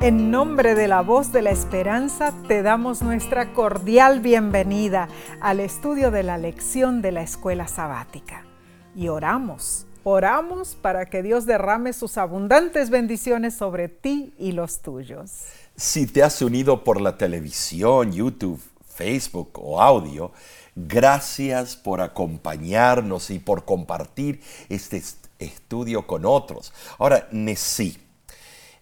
[0.00, 5.08] En nombre de la voz de la esperanza te damos nuestra cordial bienvenida
[5.40, 8.46] al estudio de la lección de la escuela sabática.
[8.94, 15.46] Y oramos, oramos para que Dios derrame sus abundantes bendiciones sobre ti y los tuyos.
[15.74, 20.30] Si te has unido por la televisión, YouTube, Facebook o audio,
[20.76, 25.02] gracias por acompañarnos y por compartir este
[25.40, 26.72] estudio con otros.
[26.98, 27.98] Ahora, Nesí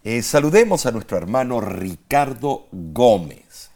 [0.08, 3.70] eh, saludemos a nuestro hermano Ricardo Gómez,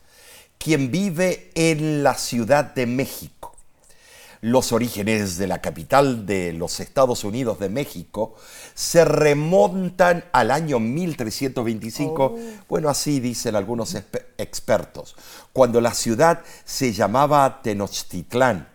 [0.59, 3.57] quien vive en la Ciudad de México.
[4.41, 8.37] Los orígenes de la capital de los Estados Unidos de México
[8.75, 12.39] se remontan al año 1325,
[12.69, 13.97] bueno, así dicen algunos
[14.39, 15.17] expertos,
[15.53, 18.69] cuando la ciudad se llamaba Tenochtitlán.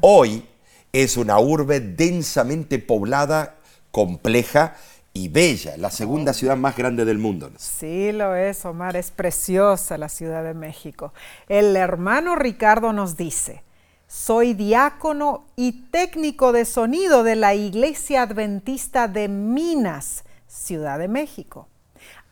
[0.00, 0.42] Hoy
[0.90, 3.56] es una urbe densamente poblada,
[3.90, 4.74] compleja
[5.18, 7.50] y bella, la segunda ciudad más grande del mundo.
[7.56, 11.12] Sí, lo es, Omar, es preciosa la Ciudad de México.
[11.48, 13.64] El hermano Ricardo nos dice,
[14.06, 21.66] soy diácono y técnico de sonido de la Iglesia Adventista de Minas, Ciudad de México.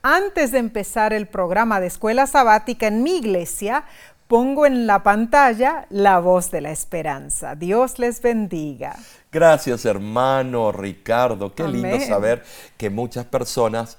[0.02, 3.84] Antes de empezar el programa de escuela sabática en mi iglesia,
[4.28, 7.56] pongo en la pantalla la voz de la esperanza.
[7.56, 8.96] Dios les bendiga.
[9.36, 11.54] Gracias hermano Ricardo.
[11.54, 12.42] Qué lindo saber
[12.78, 13.98] que muchas personas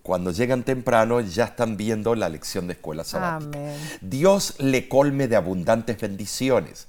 [0.00, 3.58] cuando llegan temprano ya están viendo la lección de escuela sabática.
[4.00, 6.88] Dios le colme de abundantes bendiciones.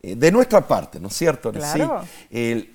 [0.00, 1.50] Eh, de nuestra parte, ¿no es cierto?
[1.50, 2.02] Claro.
[2.02, 2.70] Sí, eh,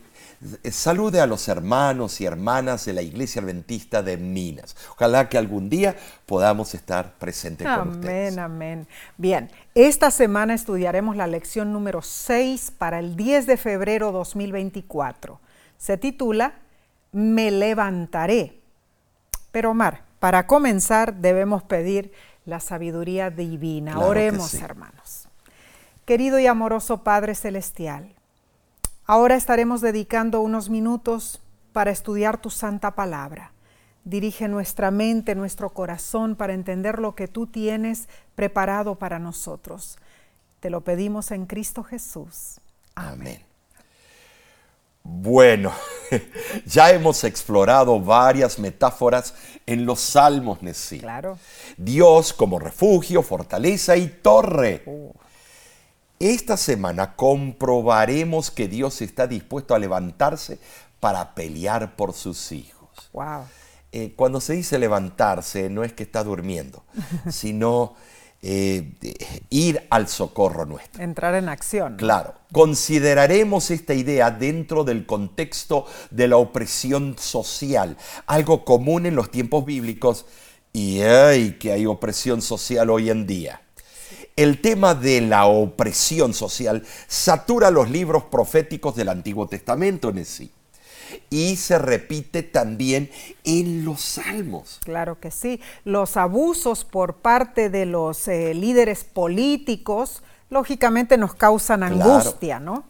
[0.71, 4.75] salude a los hermanos y hermanas de la Iglesia Adventista de Minas.
[4.91, 8.38] Ojalá que algún día podamos estar presentes con ustedes.
[8.38, 8.88] Amén, amén.
[9.17, 15.39] Bien, esta semana estudiaremos la lección número 6 para el 10 de febrero 2024.
[15.77, 16.53] Se titula
[17.11, 18.59] Me levantaré.
[19.51, 22.11] Pero Omar, para comenzar debemos pedir
[22.45, 24.00] la sabiduría divina.
[24.00, 25.28] Oremos, hermanos.
[26.06, 28.16] Querido y amoroso Padre Celestial,
[29.09, 31.41] Ahora estaremos dedicando unos minutos
[31.72, 33.53] para estudiar tu santa palabra.
[34.03, 39.97] Dirige nuestra mente, nuestro corazón para entender lo que tú tienes preparado para nosotros.
[40.59, 42.59] Te lo pedimos en Cristo Jesús.
[42.95, 43.41] Amén.
[45.03, 45.72] Bueno,
[46.66, 49.34] ya hemos explorado varias metáforas
[49.66, 51.00] en los salmos, Nesí.
[51.00, 51.39] Claro.
[51.78, 54.84] Dios como refugio, fortaleza y torre.
[54.85, 55.13] Uh.
[56.19, 60.59] Esta semana comprobaremos que Dios está dispuesto a levantarse
[61.00, 62.89] para pelear por sus hijos.
[63.13, 63.45] Wow.
[63.91, 66.83] Eh, cuando se dice levantarse, no es que está durmiendo,
[67.29, 67.95] sino
[68.41, 68.94] eh,
[69.51, 71.03] ir al socorro nuestro.
[71.03, 71.97] Entrar en acción.
[71.97, 72.33] Claro.
[72.51, 77.95] Consideraremos esta idea dentro del contexto de la opresión social,
[78.25, 80.25] algo común en los tiempos bíblicos
[80.73, 83.61] y hay que hay opresión social hoy en día
[84.38, 90.52] el tema de la opresión social satura los libros proféticos del Antiguo Testamento en sí.
[91.30, 93.09] Y se repite también
[93.44, 94.80] en los salmos.
[94.84, 95.59] Claro que sí.
[95.86, 102.86] Los abusos por parte de los eh, líderes políticos, lógicamente nos causan angustia, ¿no?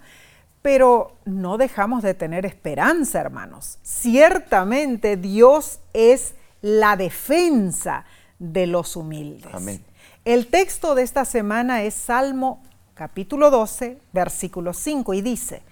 [0.62, 3.78] Pero no dejamos de tener esperanza, hermanos.
[3.84, 8.04] Ciertamente Dios es la defensa
[8.40, 9.54] de los humildes.
[9.54, 9.87] Amén.
[10.28, 12.62] El texto de esta semana es Salmo
[12.96, 15.64] capítulo 12, versículo 5 y dice,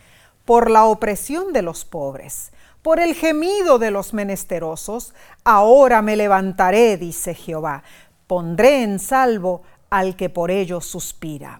[0.46, 5.14] por la opresión de los pobres, por el gemido de los menesterosos,
[5.44, 7.84] ahora me levantaré, dice Jehová,
[8.28, 11.60] pondré en salvo al que por ellos suspira.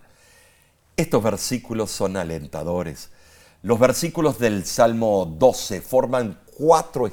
[0.96, 3.12] Estos versículos son alentadores.
[3.62, 7.12] Los versículos del Salmo 12 forman cuatro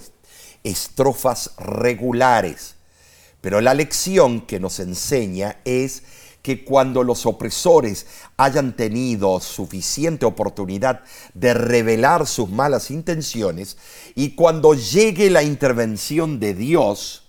[0.62, 2.76] estrofas regulares
[3.42, 6.04] pero la lección que nos enseña es
[6.42, 11.03] que cuando los opresores hayan tenido suficiente oportunidad
[11.34, 13.77] de revelar sus malas intenciones
[14.15, 17.24] y cuando llegue la intervención de Dios,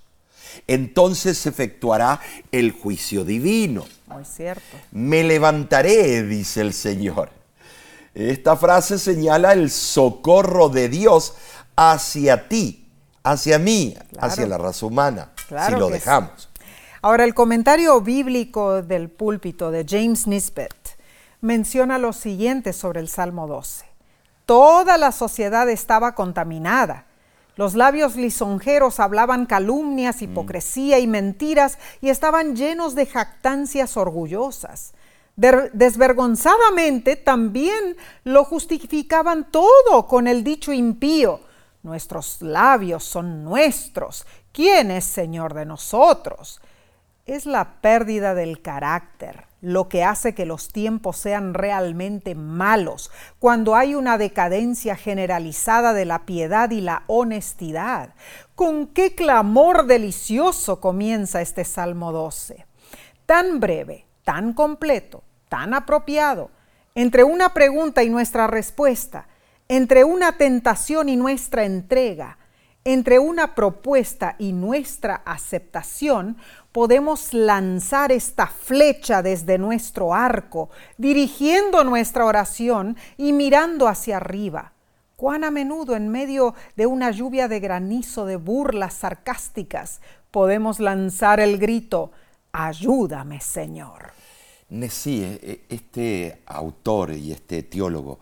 [0.68, 2.22] entonces se efectuará
[2.52, 3.86] el juicio divino.
[4.08, 4.78] Muy cierto.
[4.92, 7.32] Me levantaré, dice el Señor.
[8.14, 11.34] Esta frase señala el socorro de Dios
[11.76, 12.88] hacia ti,
[13.24, 15.34] hacia mí, hacia la raza humana
[15.68, 16.50] si lo dejamos.
[17.02, 20.98] Ahora, el comentario bíblico del púlpito de James Nisbet
[21.42, 23.86] menciona lo siguiente sobre el Salmo 12.
[24.46, 27.06] Toda la sociedad estaba contaminada.
[27.56, 30.24] Los labios lisonjeros hablaban calumnias, mm.
[30.24, 34.94] hipocresía y mentiras y estaban llenos de jactancias orgullosas.
[35.36, 41.42] desvergonzadamente también lo justificaban todo con el dicho impío.
[41.84, 46.62] Nuestros labios son nuestros ¿quién es Señor de nosotros?
[47.26, 53.78] Es la pérdida del carácter lo que hace que los tiempos sean realmente malos, cuando
[53.78, 58.14] hay una decadencia generalizada de la piedad y la honestidad.
[58.56, 62.66] ¿Con qué clamor delicioso comienza este Salmo 12?
[63.26, 66.52] Tan breve, tan completo, tan apropiado,
[66.94, 69.30] entre una pregunta y nuestra respuesta,
[69.70, 72.38] entre una tentación y nuestra entrega,
[72.86, 76.38] entre una propuesta y nuestra aceptación,
[76.72, 84.74] podemos lanzar esta flecha desde nuestro arco, dirigiendo nuestra oración y mirando hacia arriba.
[85.16, 90.02] Cuán a menudo en medio de una lluvia de granizo de burlas sarcásticas
[90.32, 92.12] podemos lanzar el grito,
[92.52, 94.12] ayúdame Señor.
[94.90, 95.40] Sí, e,
[95.70, 98.20] e, este autor y este teólogo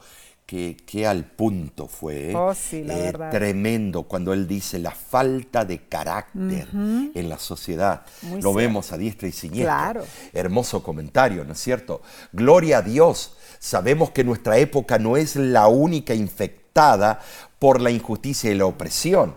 [0.85, 7.29] que, al punto fue oh, eh, tremendo cuando él dice la falta de carácter en
[7.29, 8.01] la sociedad.
[8.41, 10.03] Lo vemos a diestra y siniestra.
[10.33, 12.01] Hermoso comentario, ¿no es cierto?
[12.33, 13.37] Gloria a Dios.
[13.59, 17.21] Sabemos que nuestra época no es la única infectada
[17.57, 19.35] por la injusticia y la opresión.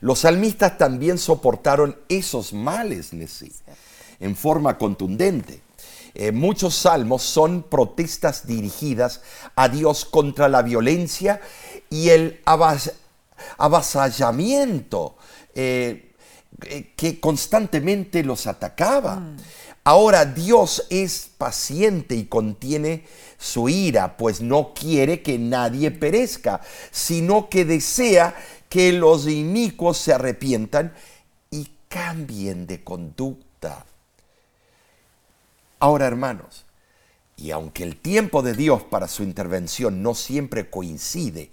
[0.00, 3.52] Los salmistas también soportaron esos males, Nessie,
[4.20, 5.61] en forma contundente.
[6.14, 9.22] Eh, muchos salmos son protestas dirigidas
[9.56, 11.40] a Dios contra la violencia
[11.88, 12.40] y el
[13.56, 15.16] avasallamiento
[15.54, 16.12] eh,
[16.66, 19.16] eh, que constantemente los atacaba.
[19.16, 19.36] Mm.
[19.84, 23.04] Ahora Dios es paciente y contiene
[23.36, 26.60] su ira, pues no quiere que nadie perezca,
[26.92, 28.36] sino que desea
[28.68, 30.94] que los inicuos se arrepientan
[31.50, 33.84] y cambien de conducta.
[35.82, 36.64] Ahora, hermanos,
[37.36, 41.50] y aunque el tiempo de Dios para su intervención no siempre coincide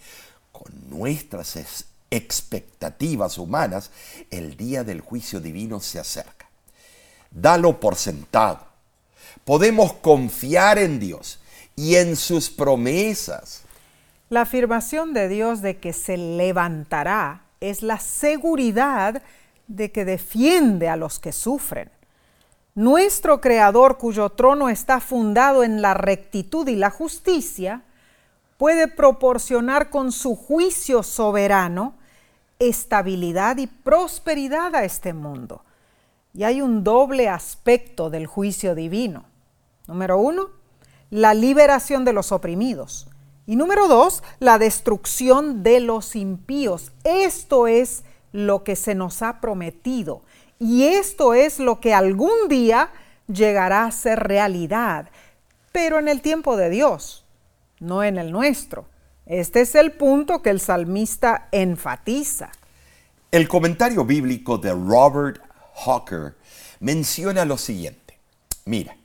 [0.52, 3.90] con nuestras expectativas humanas,
[4.30, 6.48] el día del juicio divino se acerca.
[7.32, 8.68] Dalo por sentado.
[9.46, 11.40] Podemos confiar en Dios
[11.76, 13.64] y en sus promesas.
[14.30, 19.24] La afirmación de Dios de que se levantará es la seguridad
[19.68, 21.90] de que defiende a los que sufren.
[22.80, 27.84] Nuestro Creador, cuyo trono está fundado en la rectitud y la justicia,
[28.56, 31.96] puede proporcionar con su juicio soberano
[32.58, 35.62] estabilidad y prosperidad a este mundo.
[36.34, 39.26] Y hay un doble aspecto del juicio divino.
[39.86, 40.48] Número uno,
[41.10, 43.10] la liberación de los oprimidos.
[43.46, 46.94] Y número dos, la destrucción de los impíos.
[47.04, 50.22] Esto es lo que se nos ha prometido
[50.60, 52.92] y esto es lo que algún día
[53.28, 55.10] llegará a ser realidad,
[55.72, 57.26] pero en el tiempo de Dios,
[57.80, 58.86] no en el nuestro.
[59.26, 62.52] Este es el punto que el salmista enfatiza.
[63.32, 65.42] El comentario bíblico de Robert
[65.86, 66.36] Hawker
[66.80, 68.18] menciona lo siguiente.
[68.66, 68.98] Mira,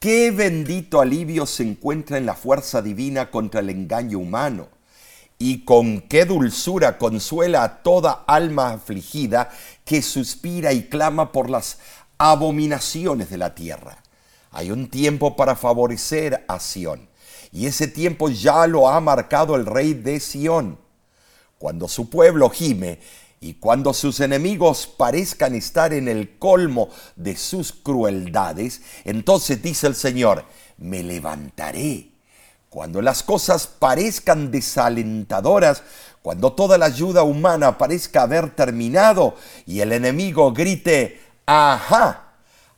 [0.00, 4.68] qué bendito alivio se encuentra en la fuerza divina contra el engaño humano
[5.38, 9.50] y con qué dulzura consuela a toda alma afligida
[9.84, 11.78] que suspira y clama por las
[12.18, 14.02] abominaciones de la tierra.
[14.50, 17.08] Hay un tiempo para favorecer a Sión,
[17.52, 20.78] y ese tiempo ya lo ha marcado el rey de Sión.
[21.58, 23.00] Cuando su pueblo gime
[23.40, 29.94] y cuando sus enemigos parezcan estar en el colmo de sus crueldades, entonces dice el
[29.94, 30.44] Señor,
[30.78, 32.14] me levantaré
[32.74, 35.84] cuando las cosas parezcan desalentadoras,
[36.24, 42.32] cuando toda la ayuda humana parezca haber terminado y el enemigo grite, ajá,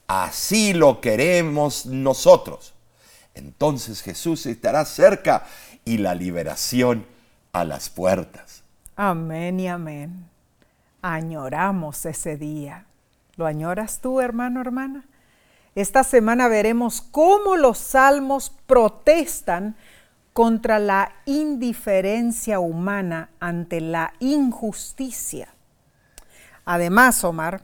[0.09, 2.75] así lo queremos nosotros.
[3.35, 5.47] Entonces Jesús estará cerca
[5.85, 7.07] y la liberación
[7.53, 8.65] a las puertas.
[8.97, 10.29] Amén y amén.
[11.00, 12.87] Añoramos ese día.
[13.37, 15.05] ¿Lo añoras tú, hermano, hermana?
[15.76, 19.76] Esta semana veremos cómo los salmos protestan
[20.37, 25.49] contra la indiferencia humana ante la injusticia.
[26.66, 27.62] Además, Omar,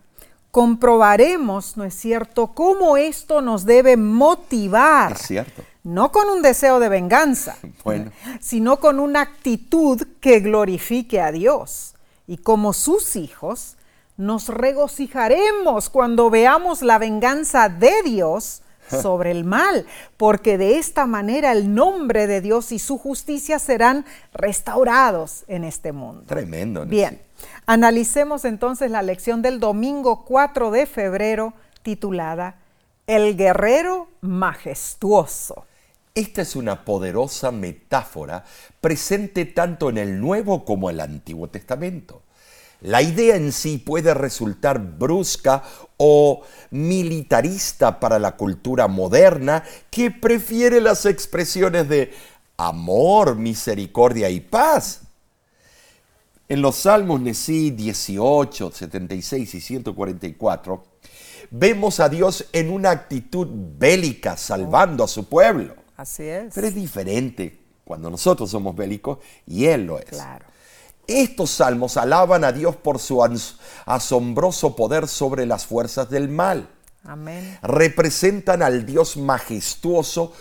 [0.51, 5.13] comprobaremos, ¿no es cierto?, cómo esto nos debe motivar.
[5.13, 5.63] Es cierto.
[5.85, 7.59] No con un deseo de venganza,
[8.41, 11.95] sino con una actitud que glorifique a Dios.
[12.27, 13.77] Y como sus hijos,
[14.17, 18.62] nos regocijaremos cuando veamos la venganza de Dios
[19.01, 24.05] sobre el mal, porque de esta manera el nombre de Dios y su justicia serán
[24.33, 26.25] restaurados en este mundo.
[26.27, 26.85] Tremendo.
[26.87, 27.21] Bien,
[27.67, 32.57] analicemos entonces la lección del domingo 4 de febrero titulada
[33.07, 35.65] El guerrero majestuoso.
[36.15, 38.45] Esta es una poderosa metáfora
[38.81, 42.23] presente tanto en el Nuevo como en el Antiguo Testamento.
[42.83, 45.63] La idea en sí puede resultar brusca
[45.99, 52.13] o militarista para la cultura moderna que prefiere las expresiones de
[52.57, 55.03] amor, misericordia y paz.
[56.49, 60.85] En los Salmos Nesí 18, 76 y 144,
[61.51, 63.47] vemos a Dios en una actitud
[63.79, 65.77] bélica, salvando a su pueblo.
[65.97, 66.53] Así es.
[66.53, 70.07] Pero es diferente cuando nosotros somos bélicos y Él lo es.
[70.07, 70.52] Claro.
[71.07, 73.23] Estos salmos alaban a Dios por su
[73.87, 76.69] asombroso poder sobre las fuerzas del mal.
[77.05, 77.59] Amén.
[77.63, 80.33] Representan al Dios majestuoso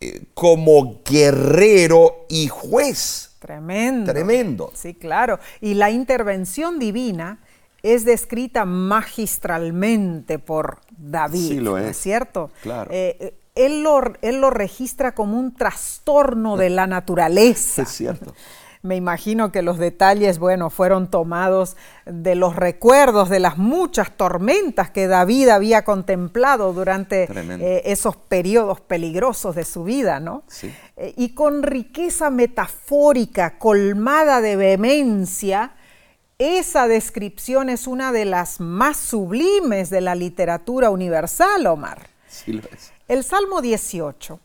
[0.00, 3.30] eh, como guerrero y juez.
[3.38, 4.12] Tremendo.
[4.12, 4.72] Tremendo.
[4.74, 5.40] Sí, claro.
[5.60, 7.40] Y la intervención divina
[7.82, 11.48] es descrita magistralmente por David.
[11.48, 11.96] Sí lo es.
[11.96, 12.50] cierto?
[12.62, 12.90] Claro.
[12.92, 17.82] Eh, eh, él, lo, él lo registra como un trastorno de la naturaleza.
[17.82, 18.34] Es cierto.
[18.82, 24.90] Me imagino que los detalles, bueno, fueron tomados de los recuerdos de las muchas tormentas
[24.90, 30.42] que David había contemplado durante eh, esos periodos peligrosos de su vida, ¿no?
[30.48, 30.74] Sí.
[30.96, 35.74] Eh, y con riqueza metafórica, colmada de vehemencia,
[36.38, 42.08] esa descripción es una de las más sublimes de la literatura universal, Omar.
[42.26, 42.92] Sí lo es.
[43.06, 44.40] El Salmo 18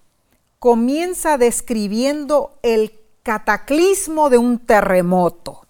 [0.59, 2.91] comienza describiendo el
[3.27, 5.65] cataclismo de un terremoto.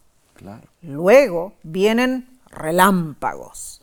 [0.84, 3.82] Luego vienen relámpagos,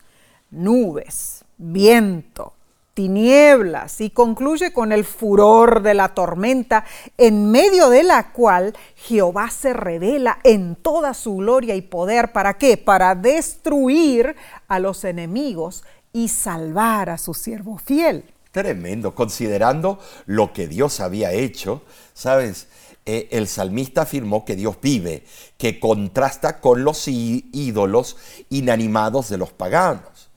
[0.49, 2.53] nubes, viento,
[2.93, 6.85] tinieblas y concluye con el furor de la tormenta
[7.17, 12.31] en medio de la cual Jehová se revela en toda su gloria y poder.
[12.31, 12.77] ¿Para qué?
[12.77, 14.37] Para destruir
[14.69, 18.23] a los enemigos y salvar a su siervo fiel.
[18.53, 21.81] Tremendo, considerando lo que Dios había hecho,
[22.13, 22.69] ¿sabes?
[23.07, 25.23] Eh, el salmista afirmó que Dios vive,
[25.59, 28.17] que contrasta con los ídolos
[28.49, 30.29] inanimados de los paganos.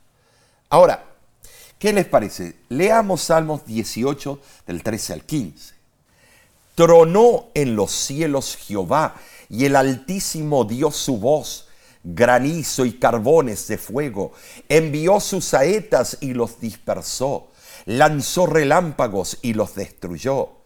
[0.68, 1.02] Ahora,
[1.78, 2.56] ¿qué les parece?
[2.68, 5.74] Leamos Salmos 18 del 13 al 15.
[6.74, 9.16] Tronó en los cielos Jehová
[9.48, 11.68] y el Altísimo dio su voz,
[12.04, 14.32] granizo y carbones de fuego,
[14.68, 17.48] envió sus saetas y los dispersó,
[17.86, 20.57] lanzó relámpagos y los destruyó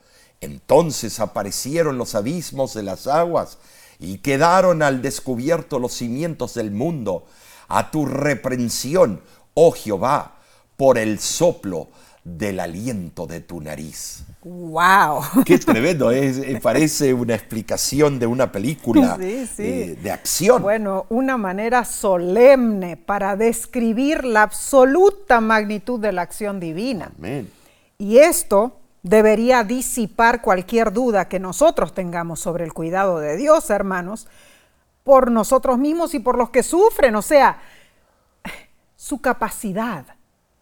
[0.43, 3.59] entonces aparecieron los abismos de las aguas
[3.99, 7.27] y quedaron al descubierto los cimientos del mundo.
[7.69, 9.23] A tu reprensión,
[9.55, 10.37] oh Jehová,
[10.77, 11.89] por el soplo
[12.25, 14.25] del aliento de tu nariz.
[14.43, 15.23] ¡Wow!
[15.47, 20.63] Qué tremendo, es, eh, parece una explicación de una película eh, de acción.
[20.63, 27.13] Bueno, una manera solemne para describir la absoluta magnitud de la acción divina.
[27.17, 27.49] Amén.
[27.99, 34.29] Y esto debería disipar cualquier duda que nosotros tengamos sobre el cuidado de Dios, hermanos,
[35.05, 37.61] por nosotros mismos y por los que sufren, o sea,
[38.97, 40.05] su capacidad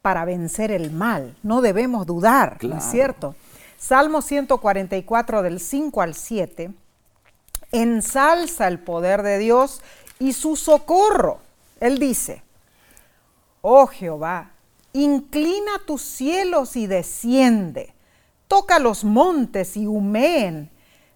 [0.00, 1.36] para vencer el mal.
[1.42, 3.34] No debemos dudar, ¿no es cierto?
[3.78, 6.70] Salmo 144 del 5 al 7
[7.72, 9.80] ensalza el poder de Dios
[10.18, 11.38] y su socorro.
[11.80, 12.42] Él dice,
[13.62, 14.50] oh Jehová,
[14.92, 17.94] inclina tus cielos y desciende
[18.50, 20.70] toca los montes y humeen,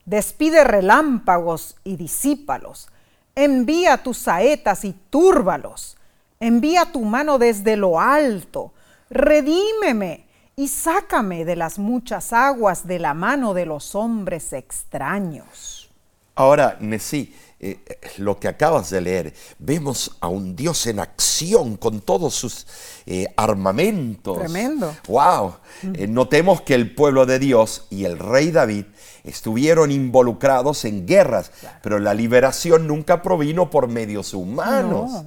[0.04, 2.88] despide relámpagos y disípalos,
[3.34, 5.96] envía tus saetas y túrbalos,
[6.38, 8.72] envía tu mano desde lo alto,
[9.10, 15.90] redímeme y sácame de las muchas aguas de la mano de los hombres extraños.
[16.36, 17.34] Ahora, Nesí,
[17.66, 17.78] eh,
[18.18, 22.66] lo que acabas de leer, vemos a un Dios en acción con todos sus
[23.06, 24.38] eh, armamentos.
[24.38, 24.94] Tremendo.
[25.09, 25.54] ¡Wow!
[25.94, 28.85] Eh, notemos que el pueblo de Dios y el rey David
[29.23, 31.52] estuvieron involucrados en guerras,
[31.83, 35.25] pero la liberación nunca provino por medios humanos.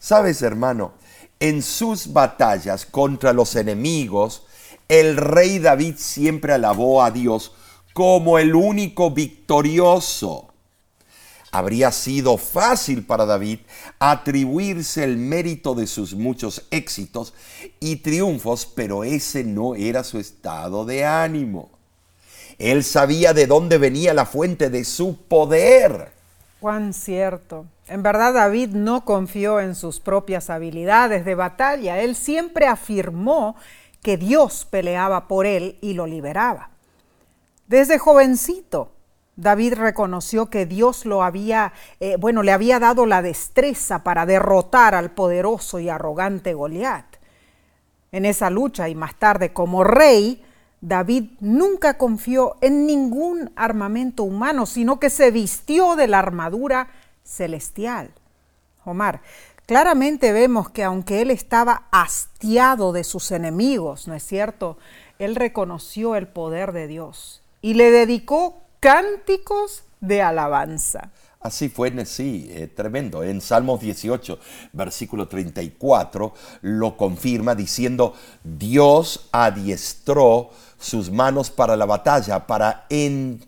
[0.00, 0.94] Sabes, hermano,
[1.38, 4.42] en sus batallas contra los enemigos,
[4.88, 7.52] el rey David siempre alabó a Dios
[7.92, 10.51] como el único victorioso
[11.52, 13.60] habría sido fácil para David
[13.98, 17.34] atribuirse el mérito de sus muchos éxitos
[17.78, 21.70] y triunfos, pero ese no era su estado de ánimo.
[22.58, 26.12] Él sabía de dónde venía la fuente de su poder.
[26.58, 27.66] Cuán cierto.
[27.86, 32.00] En verdad David no confió en sus propias habilidades de batalla.
[32.00, 33.56] Él siempre afirmó
[34.00, 36.70] que Dios peleaba por él y lo liberaba.
[37.66, 38.92] Desde jovencito,
[39.36, 44.94] David reconoció que Dios lo había, eh, bueno, le había dado la destreza para derrotar
[44.94, 47.06] al poderoso y arrogante Goliat.
[48.12, 50.44] En esa lucha y más tarde como rey,
[50.82, 56.88] David nunca confió en ningún armamento humano, sino que se vistió de la armadura
[57.24, 58.10] celestial.
[58.84, 59.22] Omar.
[59.64, 64.76] Claramente vemos que aunque él estaba hastiado de sus enemigos, ¿no es cierto?
[65.20, 71.12] Él reconoció el poder de Dios y le dedicó cánticos de alabanza.
[71.40, 73.22] Así fue, sí, eh, tremendo.
[73.22, 74.38] En Salmos 18,
[74.72, 83.44] versículo 34, lo confirma diciendo, Dios adiestró sus manos para la batalla, para en,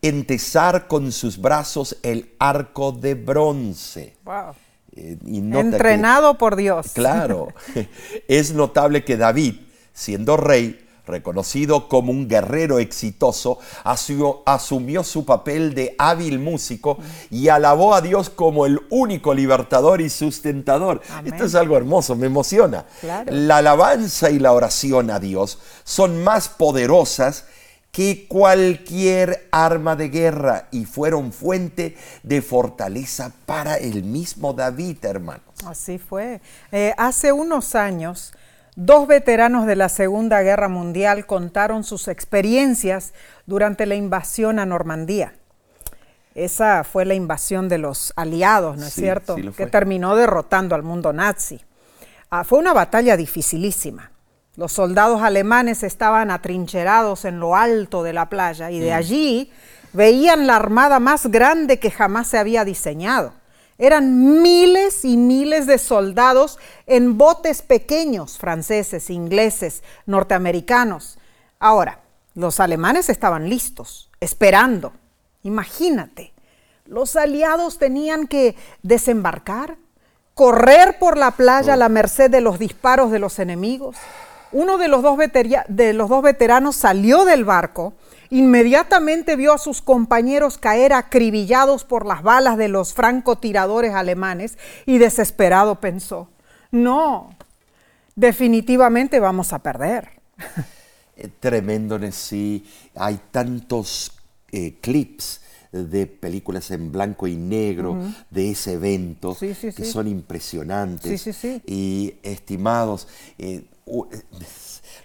[0.00, 4.16] entesar con sus brazos el arco de bronce.
[4.24, 4.54] Wow.
[4.96, 6.92] Eh, Entrenado por Dios.
[6.94, 7.48] Claro.
[8.28, 9.56] es notable que David,
[9.92, 16.98] siendo rey, reconocido como un guerrero exitoso, asumió su papel de hábil músico
[17.30, 21.02] y alabó a Dios como el único libertador y sustentador.
[21.24, 22.86] Esto es algo hermoso, me emociona.
[23.26, 27.44] La alabanza y la oración a Dios son más poderosas
[27.90, 35.42] que cualquier arma de guerra y fueron fuente de fortaleza para el mismo David, hermanos.
[35.66, 36.40] Así fue.
[36.70, 38.32] Eh, hace unos años,
[38.76, 43.12] dos veteranos de la Segunda Guerra Mundial contaron sus experiencias
[43.46, 45.34] durante la invasión a Normandía.
[46.34, 49.36] Esa fue la invasión de los aliados, ¿no es cierto?
[49.56, 51.60] que terminó derrotando al mundo nazi.
[52.30, 54.12] Ah, fue una batalla dificilísima.
[54.56, 58.94] Los soldados alemanes estaban atrincherados en lo alto de la playa y de mm.
[58.94, 59.52] allí
[59.92, 63.32] veían la armada más grande que jamás se había diseñado.
[63.80, 71.18] Eran miles y miles de soldados en botes pequeños, franceses, ingleses, norteamericanos.
[71.58, 72.00] Ahora,
[72.34, 74.92] los alemanes estaban listos, esperando.
[75.42, 76.32] Imagínate,
[76.84, 79.78] los aliados tenían que desembarcar,
[80.34, 83.96] correr por la playa a la merced de los disparos de los enemigos
[84.52, 85.16] uno de los, dos
[85.68, 87.94] de los dos veteranos salió del barco,
[88.30, 94.56] inmediatamente vio a sus compañeros caer acribillados por las balas de los francotiradores alemanes
[94.86, 96.28] y desesperado pensó,
[96.70, 97.36] no,
[98.14, 100.08] definitivamente vamos a perder.
[101.40, 102.64] Tremendo, sí.
[102.94, 104.12] Hay tantos
[104.52, 105.40] eh, clips
[105.72, 107.96] de películas en blanco y negro
[108.30, 113.06] de ese evento que son impresionantes y estimados.
[113.38, 114.22] Eh, eh,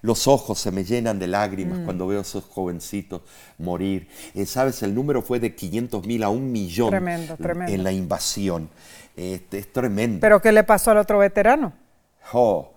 [0.06, 1.86] los ojos se me llenan de lágrimas mm.
[1.86, 3.22] cuando veo a esos jovencitos
[3.58, 4.08] morir.
[4.36, 8.70] Eh, Sabes, el número fue de 500 mil a un millón en la invasión.
[9.16, 10.20] Este, es tremendo.
[10.22, 11.74] ¿Pero qué le pasó al otro veterano?
[12.34, 12.75] Oh,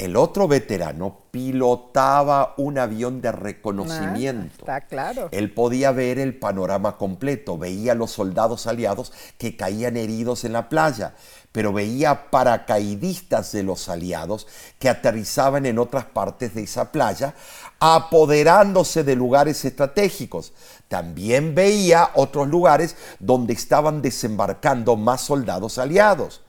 [0.00, 4.64] el otro veterano pilotaba un avión de reconocimiento.
[4.66, 5.28] Ah, está claro.
[5.30, 10.54] Él podía ver el panorama completo, veía a los soldados aliados que caían heridos en
[10.54, 11.12] la playa,
[11.52, 14.46] pero veía paracaidistas de los aliados
[14.78, 17.34] que aterrizaban en otras partes de esa playa,
[17.78, 20.54] apoderándose de lugares estratégicos.
[20.88, 26.40] También veía otros lugares donde estaban desembarcando más soldados aliados.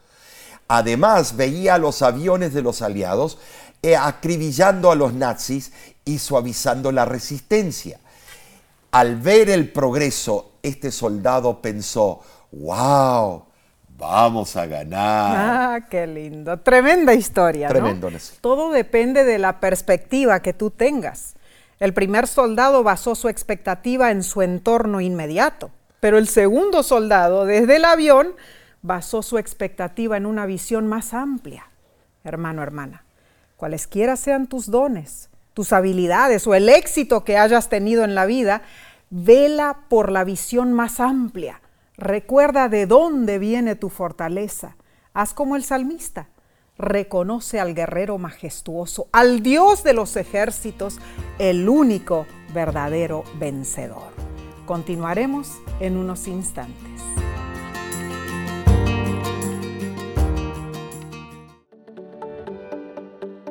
[0.73, 3.37] Además, veía a los aviones de los aliados
[3.81, 5.73] eh, acribillando a los nazis
[6.05, 7.99] y suavizando la resistencia.
[8.91, 12.21] Al ver el progreso, este soldado pensó,
[12.53, 13.43] wow,
[13.97, 15.35] vamos a ganar.
[15.35, 16.57] Ah, qué lindo.
[16.61, 17.67] Tremenda historia.
[17.67, 18.09] Tremendo.
[18.39, 21.33] Todo depende de la perspectiva que tú tengas.
[21.81, 27.75] El primer soldado basó su expectativa en su entorno inmediato, pero el segundo soldado, desde
[27.75, 28.35] el avión,
[28.81, 31.69] basó su expectativa en una visión más amplia.
[32.23, 33.03] Hermano, hermana,
[33.57, 38.61] cualesquiera sean tus dones, tus habilidades o el éxito que hayas tenido en la vida,
[39.09, 41.61] vela por la visión más amplia.
[41.97, 44.75] Recuerda de dónde viene tu fortaleza.
[45.13, 46.29] Haz como el salmista.
[46.77, 50.99] Reconoce al guerrero majestuoso, al Dios de los ejércitos,
[51.37, 54.11] el único verdadero vencedor.
[54.65, 57.01] Continuaremos en unos instantes.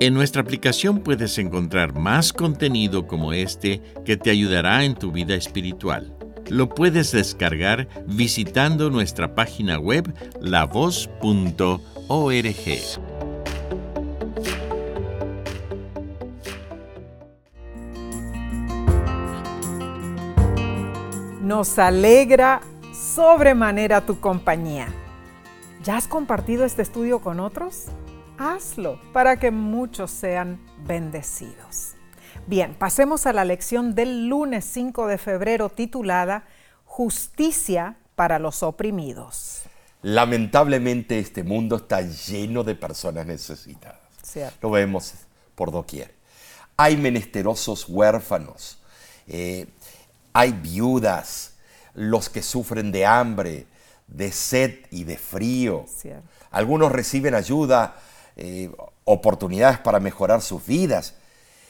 [0.02, 5.34] En nuestra aplicación puedes encontrar más contenido como este que te ayudará en tu vida
[5.34, 6.16] espiritual.
[6.48, 10.10] Lo puedes descargar visitando nuestra página web
[10.40, 11.10] lavoz.org.
[21.42, 22.62] Nos alegra
[22.94, 24.88] sobremanera tu compañía.
[25.84, 27.90] ¿Ya has compartido este estudio con otros?
[28.40, 31.94] Hazlo para que muchos sean bendecidos.
[32.46, 36.44] Bien, pasemos a la lección del lunes 5 de febrero titulada
[36.86, 39.62] Justicia para los oprimidos.
[40.02, 44.00] Lamentablemente este mundo está lleno de personas necesitadas.
[44.62, 45.12] Lo vemos
[45.54, 46.14] por doquier.
[46.78, 48.78] Hay menesterosos huérfanos,
[49.26, 49.66] eh,
[50.32, 51.56] hay viudas,
[51.92, 53.66] los que sufren de hambre,
[54.06, 55.84] de sed y de frío.
[55.86, 56.26] Cierto.
[56.50, 57.96] Algunos reciben ayuda,
[58.40, 58.70] eh,
[59.04, 61.12] oportunidades para mejorar sus vidas.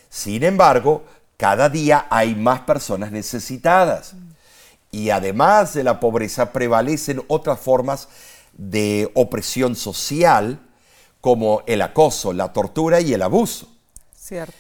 [0.09, 1.05] Sin embargo,
[1.37, 4.15] cada día hay más personas necesitadas.
[4.93, 8.09] Y además de la pobreza prevalecen otras formas
[8.53, 10.61] de opresión social
[11.21, 13.69] como el acoso, la tortura y el abuso.
[14.15, 14.55] Cierto.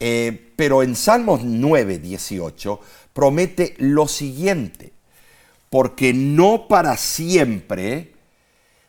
[0.00, 2.80] Eh, pero en Salmos 9, 18
[3.14, 4.92] promete lo siguiente,
[5.70, 8.12] porque no para siempre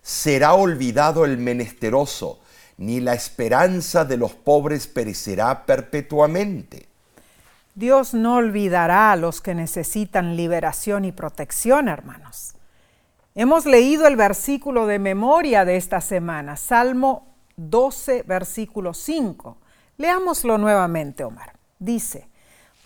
[0.01, 2.39] será olvidado el menesteroso,
[2.77, 6.87] ni la esperanza de los pobres perecerá perpetuamente.
[7.73, 12.55] Dios no olvidará a los que necesitan liberación y protección, hermanos.
[13.35, 19.57] Hemos leído el versículo de memoria de esta semana, Salmo 12, versículo 5.
[19.97, 21.53] Leámoslo nuevamente, Omar.
[21.79, 22.29] Dice,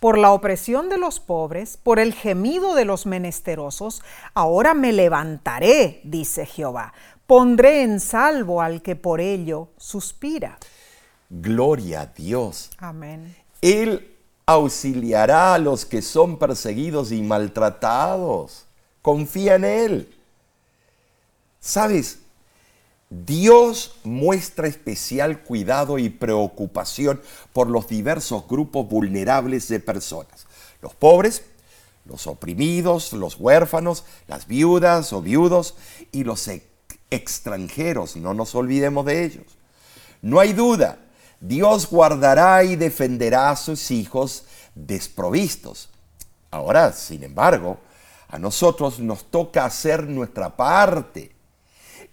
[0.00, 4.02] por la opresión de los pobres, por el gemido de los menesterosos,
[4.34, 6.94] ahora me levantaré, dice Jehová.
[7.30, 10.58] Pondré en salvo al que por ello suspira.
[11.28, 12.70] Gloria a Dios.
[12.76, 13.36] Amén.
[13.62, 14.16] Él
[14.46, 18.66] auxiliará a los que son perseguidos y maltratados.
[19.00, 20.18] Confía en Él.
[21.60, 22.18] ¿Sabes?
[23.10, 27.20] Dios muestra especial cuidado y preocupación
[27.52, 30.48] por los diversos grupos vulnerables de personas.
[30.82, 31.44] Los pobres,
[32.06, 35.76] los oprimidos, los huérfanos, las viudas o viudos
[36.10, 36.40] y los
[37.10, 38.16] extranjeros.
[38.16, 39.46] No nos olvidemos de ellos.
[40.22, 40.98] No hay duda,
[41.40, 44.44] Dios guardará y defenderá a sus hijos
[44.74, 45.88] desprovistos.
[46.50, 47.78] Ahora, sin embargo,
[48.28, 51.32] a nosotros nos toca hacer nuestra parte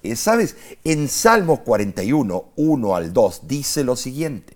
[0.04, 0.56] eh, ¿Sabes?
[0.84, 4.56] En Salmo 41, 1 al 2 dice lo siguiente.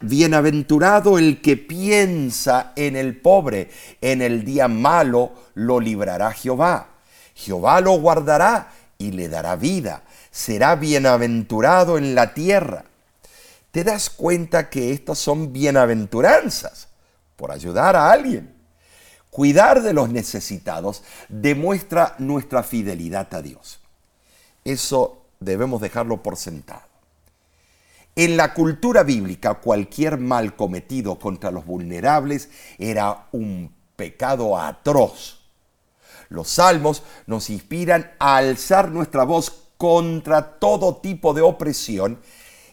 [0.00, 6.88] Bienaventurado el que piensa en el pobre, en el día malo lo librará Jehová.
[7.34, 10.02] Jehová lo guardará y le dará vida.
[10.32, 12.84] Será bienaventurado en la tierra.
[13.70, 16.88] ¿Te das cuenta que estas son bienaventuranzas
[17.36, 18.54] por ayudar a alguien?
[19.30, 23.78] Cuidar de los necesitados demuestra nuestra fidelidad a Dios.
[24.64, 26.82] Eso debemos dejarlo por sentado.
[28.16, 35.37] En la cultura bíblica, cualquier mal cometido contra los vulnerables era un pecado atroz.
[36.28, 42.18] Los salmos nos inspiran a alzar nuestra voz contra todo tipo de opresión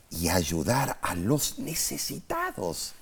[0.10, 2.94] y ayudar a los necesitados.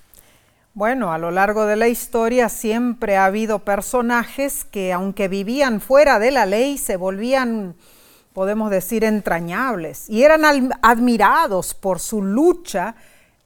[0.74, 6.20] Bueno, a lo largo de la historia siempre ha habido personajes que aunque vivían fuera
[6.20, 7.76] de la ley se volvían
[8.34, 12.96] podemos decir, entrañables y eran admirados por su lucha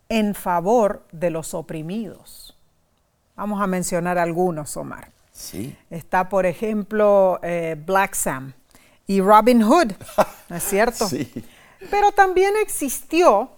[0.10, 2.58] en favor de los oprimidos.
[3.36, 5.12] Vamos a mencionar algunos, Omar.
[5.38, 5.76] Sí.
[5.92, 8.54] Está, por ejemplo, eh, Black Sam
[9.06, 9.92] y Robin Hood,
[10.50, 11.08] ¿no es cierto?
[11.10, 11.32] Sí.
[11.92, 13.52] Pero también existió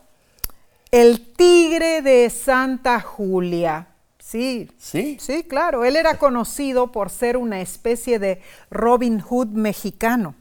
[0.92, 3.88] el tigre de Santa Julia.
[4.20, 5.86] Sí, sí, sí, claro.
[5.86, 10.36] Él era conocido por ser una especie de Robin Hood mexicano.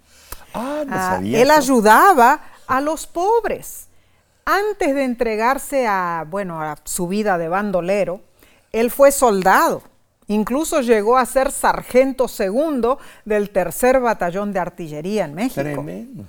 [0.52, 3.86] Ah, no Ah, sabía él ayudaba a los pobres.
[4.44, 8.20] Antes de entregarse a, bueno, a su vida de bandolero,
[8.72, 9.82] él fue soldado.
[10.28, 15.62] Incluso llegó a ser sargento segundo del tercer batallón de artillería en México.
[15.62, 16.24] Tremendo.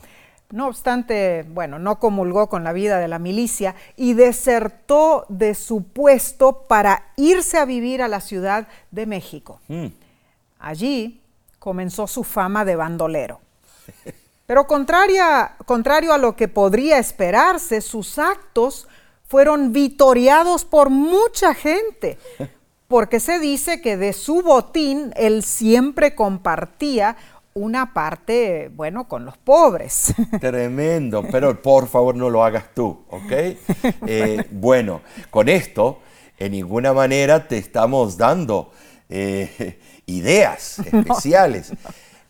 [0.51, 5.83] No obstante, bueno, no comulgó con la vida de la milicia y desertó de su
[5.83, 9.59] puesto para irse a vivir a la Ciudad de México.
[9.67, 9.87] Mm.
[10.59, 11.21] Allí
[11.59, 13.41] comenzó su fama de bandolero.
[14.47, 18.87] Pero contraria- contrario a lo que podría esperarse, sus actos
[19.27, 22.17] fueron vitoriados por mucha gente,
[22.89, 27.15] porque se dice que de su botín él siempre compartía
[27.53, 30.13] una parte, bueno, con los pobres.
[30.41, 33.31] Tremendo, pero por favor no lo hagas tú, ¿ok?
[34.07, 35.99] Eh, bueno, con esto,
[36.39, 38.71] en ninguna manera te estamos dando
[39.07, 41.71] eh, ideas especiales.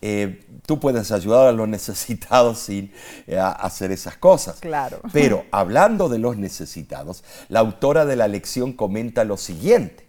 [0.01, 2.91] Eh, tú puedes ayudar a los necesitados sin
[3.27, 4.59] eh, hacer esas cosas.
[4.59, 4.99] Claro.
[5.13, 10.08] Pero hablando de los necesitados, la autora de la lección comenta lo siguiente.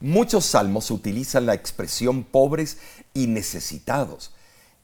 [0.00, 2.78] Muchos salmos utilizan la expresión pobres
[3.12, 4.32] y necesitados,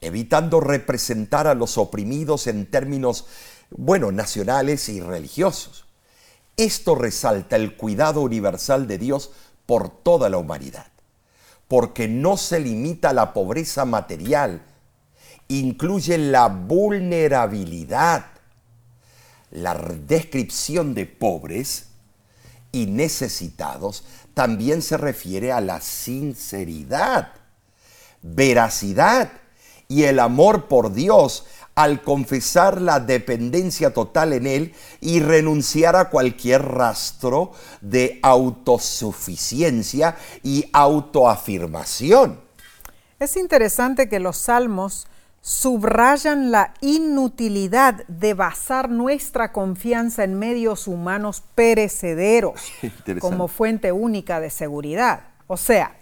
[0.03, 3.25] evitando representar a los oprimidos en términos,
[3.71, 5.87] bueno, nacionales y religiosos.
[6.59, 9.31] Esto resalta el cuidado universal de Dios
[9.65, 10.89] por toda la humanidad,
[11.67, 14.63] porque no se limita a la pobreza material,
[15.49, 18.27] incluye la vulnerabilidad.
[19.51, 21.87] La descripción de pobres
[22.73, 24.05] y necesitados
[24.37, 27.33] también se refiere a la sinceridad,
[28.21, 29.33] veracidad
[29.89, 36.11] y el amor por Dios al confesar la dependencia total en Él y renunciar a
[36.11, 42.39] cualquier rastro de autosuficiencia y autoafirmación.
[43.19, 45.07] Es interesante que los salmos
[45.47, 52.61] subrayan la inutilidad de basar nuestra confianza en medios humanos perecederos
[53.21, 55.21] como fuente única de seguridad.
[55.47, 55.95] O sea,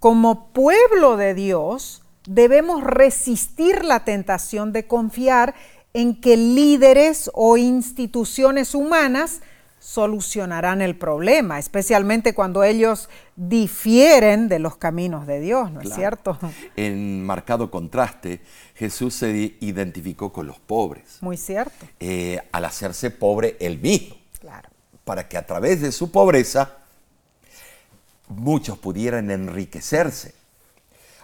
[0.00, 5.54] como pueblo de Dios, debemos resistir la tentación de confiar
[5.92, 9.42] en que líderes o instituciones humanas
[9.82, 16.38] solucionarán el problema, especialmente cuando ellos difieren de los caminos de Dios, ¿no es cierto?
[16.76, 18.40] En marcado contraste,
[18.76, 21.18] Jesús se identificó con los pobres.
[21.20, 21.84] Muy cierto.
[21.98, 24.14] Eh, al hacerse pobre él mismo.
[24.38, 24.68] Claro.
[25.04, 26.76] Para que a través de su pobreza
[28.28, 30.32] muchos pudieran enriquecerse.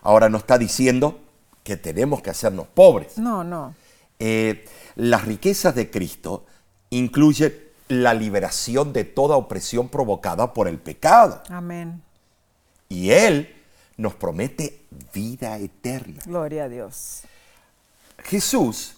[0.02, 1.20] Ahora no está diciendo
[1.62, 3.18] que tenemos que hacernos pobres.
[3.18, 3.76] No, no.
[4.18, 4.66] Eh,
[4.96, 6.44] las riquezas de Cristo
[6.90, 11.42] incluyen la liberación de toda opresión provocada por el pecado.
[11.48, 12.02] Amén.
[12.88, 13.54] Y Él
[13.96, 16.22] nos promete vida eterna.
[16.24, 17.22] Gloria a Dios.
[18.24, 18.94] Jesús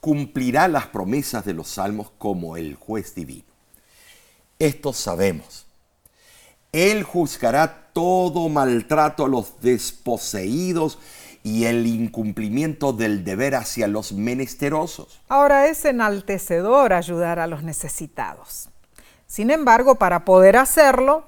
[0.00, 3.44] cumplirá las promesas de los salmos como el juez divino.
[4.58, 5.66] Esto sabemos.
[6.72, 10.98] Él juzgará todo maltrato a los desposeídos
[11.44, 15.20] y el incumplimiento del deber hacia los menesterosos.
[15.28, 18.70] Ahora es enaltecedor ayudar a los necesitados.
[19.26, 21.26] Sin embargo, para poder hacerlo,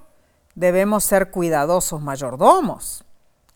[0.55, 3.05] debemos ser cuidadosos mayordomos.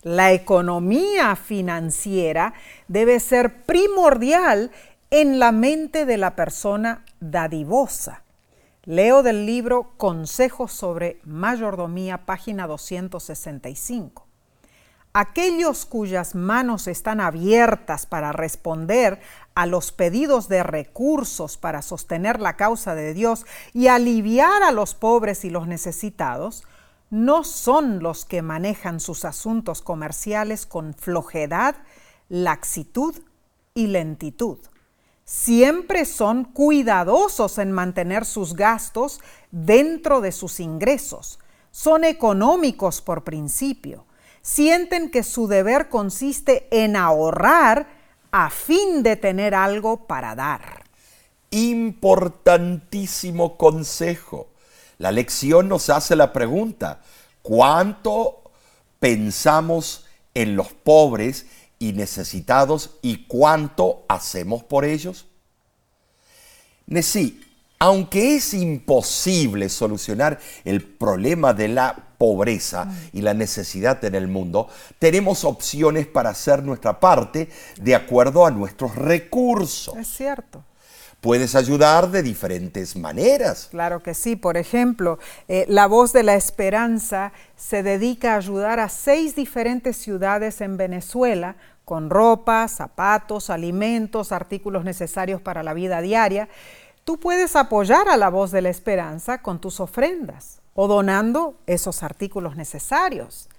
[0.03, 2.53] La economía financiera
[2.87, 4.71] debe ser primordial
[5.09, 8.21] en la mente de la persona dadivosa.
[8.83, 14.27] Leo del libro Consejos sobre Mayordomía, página 265.
[15.13, 19.19] Aquellos cuyas manos están abiertas para responder
[19.55, 24.93] a los pedidos de recursos para sostener la causa de Dios y aliviar a los
[24.93, 26.63] pobres y los necesitados,
[27.09, 31.75] no son los que manejan sus asuntos comerciales con flojedad,
[32.29, 33.15] laxitud
[33.73, 34.59] y lentitud
[35.31, 41.39] siempre son cuidadosos en mantener sus gastos dentro de sus ingresos.
[41.71, 44.05] Son económicos por principio.
[44.41, 47.87] Sienten que su deber consiste en ahorrar
[48.31, 50.83] a fin de tener algo para dar.
[51.51, 54.49] Importantísimo consejo.
[54.97, 57.01] La lección nos hace la pregunta,
[57.41, 58.51] ¿cuánto
[58.99, 61.47] pensamos en los pobres
[61.79, 65.27] y necesitados y cuánto hacemos por ellos?
[66.85, 67.41] Nesí,
[67.79, 74.67] aunque es imposible solucionar el problema de la pobreza y la necesidad en el mundo,
[74.99, 77.49] tenemos opciones para hacer nuestra parte
[77.81, 79.97] de acuerdo a nuestros recursos.
[79.97, 80.63] Es cierto.
[81.19, 83.69] Puedes ayudar de diferentes maneras.
[83.71, 84.35] Claro que sí.
[84.35, 89.97] Por ejemplo, eh, La Voz de la Esperanza se dedica a ayudar a seis diferentes
[89.97, 91.55] ciudades en Venezuela
[91.85, 96.49] con ropa, zapatos, alimentos, artículos necesarios para la vida diaria.
[97.03, 102.03] Tú puedes apoyar a la voz de la esperanza con tus ofrendas o donando esos
[102.03, 103.49] artículos necesarios.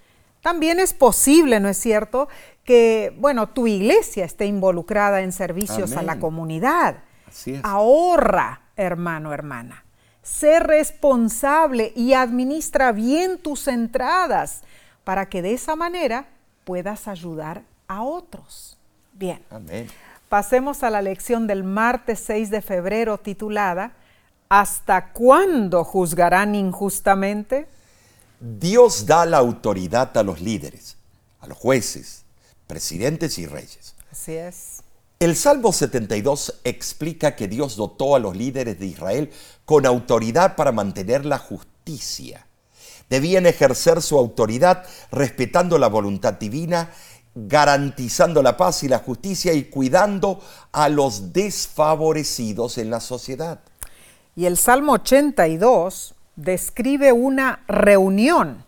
[0.41, 2.29] También es posible, ¿no es cierto?,
[2.65, 6.97] que, bueno, tu iglesia esté involucrada en servicios a la comunidad.
[7.27, 7.61] Así es.
[7.65, 9.85] Ahorra, hermano, hermana.
[10.23, 14.63] Sé responsable y administra bien tus entradas
[15.05, 16.27] para que de esa manera
[16.65, 18.79] puedas ayudar a otros.
[19.13, 19.43] Bien.
[19.51, 19.89] Amén.
[20.29, 23.93] Pasemos a la lección del martes 6 de febrero titulada
[24.55, 27.67] ¿Hasta cuándo juzgarán injustamente?
[28.39, 30.99] Dios da la autoridad a los líderes,
[31.41, 32.25] a los jueces,
[32.67, 33.95] presidentes y reyes.
[34.11, 34.83] Así es.
[35.21, 39.31] El Salmo 72 explica que Dios dotó a los líderes de Israel
[39.65, 42.47] con autoridad para mantener la justicia.
[43.09, 46.91] Debían ejercer su autoridad respetando la voluntad divina
[47.35, 53.61] garantizando la paz y la justicia y cuidando a los desfavorecidos en la sociedad.
[54.35, 58.65] Y el Salmo 82 describe una reunión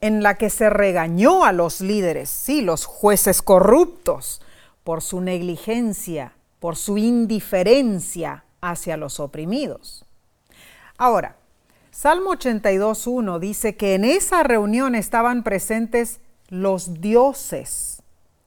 [0.00, 4.40] en la que se regañó a los líderes, sí, los jueces corruptos,
[4.84, 10.04] por su negligencia, por su indiferencia hacia los oprimidos.
[10.96, 11.36] Ahora,
[11.90, 17.95] Salmo 82.1 dice que en esa reunión estaban presentes los dioses.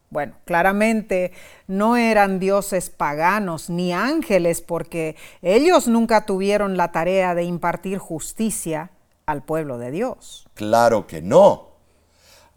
[0.09, 1.33] Bueno, claramente
[1.67, 8.91] no eran dioses paganos ni ángeles porque ellos nunca tuvieron la tarea de impartir justicia
[9.27, 10.47] al pueblo de Dios.
[10.55, 11.69] Claro que no.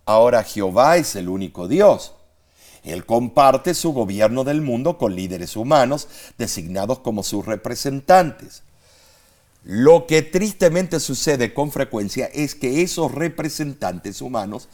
[0.06, 2.14] Ahora Jehová es el único Dios.
[2.82, 8.62] Él comparte su gobierno del mundo con líderes humanos designados como sus representantes.
[9.62, 14.68] Lo que tristemente sucede con frecuencia es que esos representantes humanos,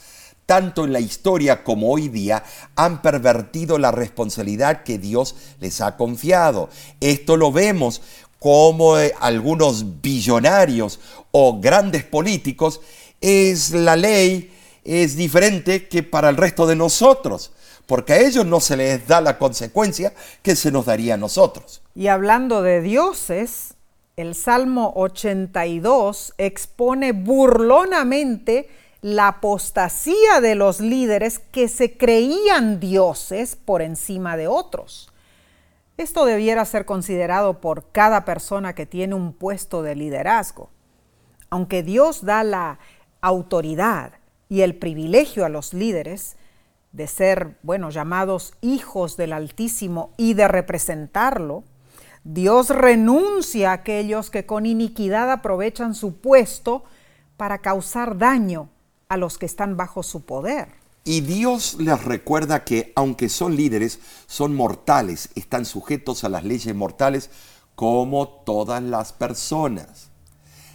[0.49, 2.43] tanto en la historia como hoy día,
[2.75, 6.71] han pervertido la responsabilidad que Dios les ha confiado.
[7.01, 8.01] Esto lo vemos
[8.39, 11.01] como eh, algunos billonarios
[11.33, 12.81] o grandes políticos,
[13.21, 14.51] es la ley
[14.85, 17.53] es diferente que para el resto de nosotros,
[17.85, 21.83] porque a ellos no se les da la consecuencia que se nos daría a nosotros.
[21.95, 23.75] Y hablando de dioses,
[24.17, 33.81] el Salmo 82 expone burlonamente la apostasía de los líderes que se creían dioses por
[33.81, 35.13] encima de otros.
[35.97, 40.71] Esto debiera ser considerado por cada persona que tiene un puesto de liderazgo.
[41.51, 42.79] Aunque Dios da la
[43.21, 44.13] autoridad
[44.49, 46.37] y el privilegio a los líderes
[46.93, 51.65] de ser, bueno, llamados hijos del Altísimo y de representarlo,
[52.25, 56.85] Dios renuncia a aquellos que con iniquidad aprovechan su puesto
[57.37, 58.69] para causar daño
[59.09, 60.69] a los que están bajo su poder.
[61.05, 66.75] Y Dios les recuerda que aunque son líderes, son mortales, están sujetos a las leyes
[66.75, 67.31] mortales
[67.75, 70.09] como todas las personas.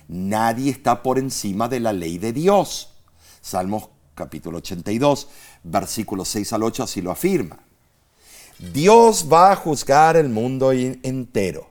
[0.07, 2.89] Nadie está por encima de la ley de Dios.
[3.41, 5.27] Salmos capítulo 82,
[5.63, 7.59] versículos 6 al 8 así lo afirma.
[8.71, 11.69] Dios va a juzgar el mundo entero.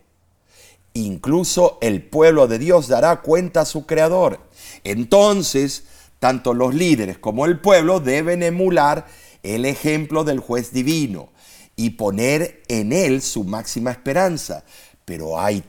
[0.94, 4.40] Incluso el pueblo de Dios dará cuenta a su creador.
[4.85, 5.85] Entonces,
[6.22, 9.08] tanto los líderes como el pueblo deben emular
[9.42, 11.30] el ejemplo del juez divino
[11.74, 14.62] y poner en él su máxima esperanza.
[15.04, 15.64] Pero hay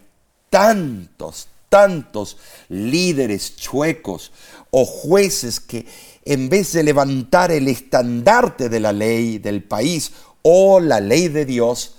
[0.52, 2.38] tantos, tantos
[2.70, 4.32] líderes chuecos
[4.70, 5.88] o jueces que
[6.24, 10.12] en vez de levantar el estandarte de la ley del país
[10.44, 11.96] o la ley de Dios,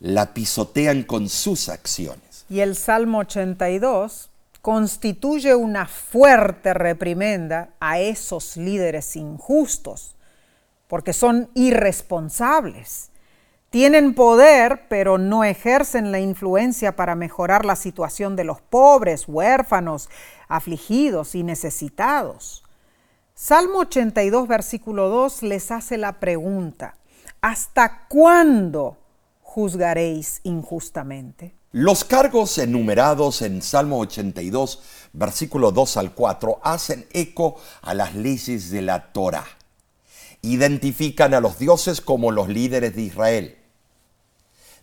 [0.00, 2.44] la pisotean con sus acciones.
[2.50, 4.28] Y el Salmo 82
[4.62, 10.16] constituye una fuerte reprimenda a esos líderes injustos,
[10.88, 13.10] porque son irresponsables.
[13.70, 20.08] Tienen poder, pero no ejercen la influencia para mejorar la situación de los pobres, huérfanos,
[20.48, 22.64] afligidos y necesitados.
[23.34, 26.96] Salmo 82, versículo 2 les hace la pregunta,
[27.40, 28.96] ¿hasta cuándo
[29.42, 31.57] juzgaréis injustamente?
[31.80, 34.80] Los cargos enumerados en Salmo 82,
[35.12, 39.46] versículo 2 al 4, hacen eco a las leyes de la Torah.
[40.42, 43.58] Identifican a los dioses como los líderes de Israel.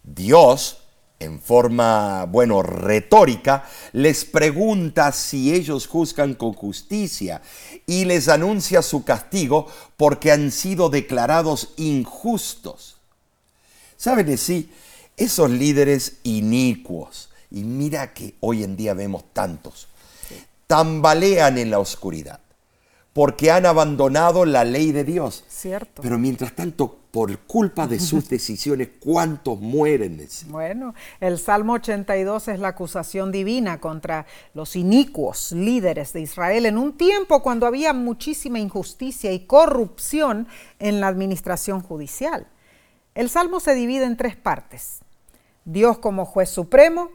[0.04, 0.78] Dios,
[1.20, 7.42] en forma, bueno, retórica, les pregunta si ellos juzgan con justicia
[7.86, 12.96] y les anuncia su castigo porque han sido declarados injustos.
[13.98, 14.70] ¿Saben sí?
[15.18, 19.88] Esos líderes inicuos, y mira que hoy en día vemos tantos,
[20.68, 22.40] tambalean en la oscuridad
[23.16, 25.46] porque han abandonado la ley de Dios.
[25.48, 26.02] Cierto.
[26.02, 30.28] Pero mientras tanto, por culpa de sus decisiones, ¿cuántos mueren?
[30.48, 36.78] Bueno, el Salmo 82 es la acusación divina contra los inicuos líderes de Israel en
[36.78, 40.46] un tiempo cuando había muchísima injusticia y corrupción
[40.80, 42.48] en la administración judicial.
[43.16, 45.00] El Salmo se divide en tres partes.
[45.64, 47.10] Dios como juez supremo,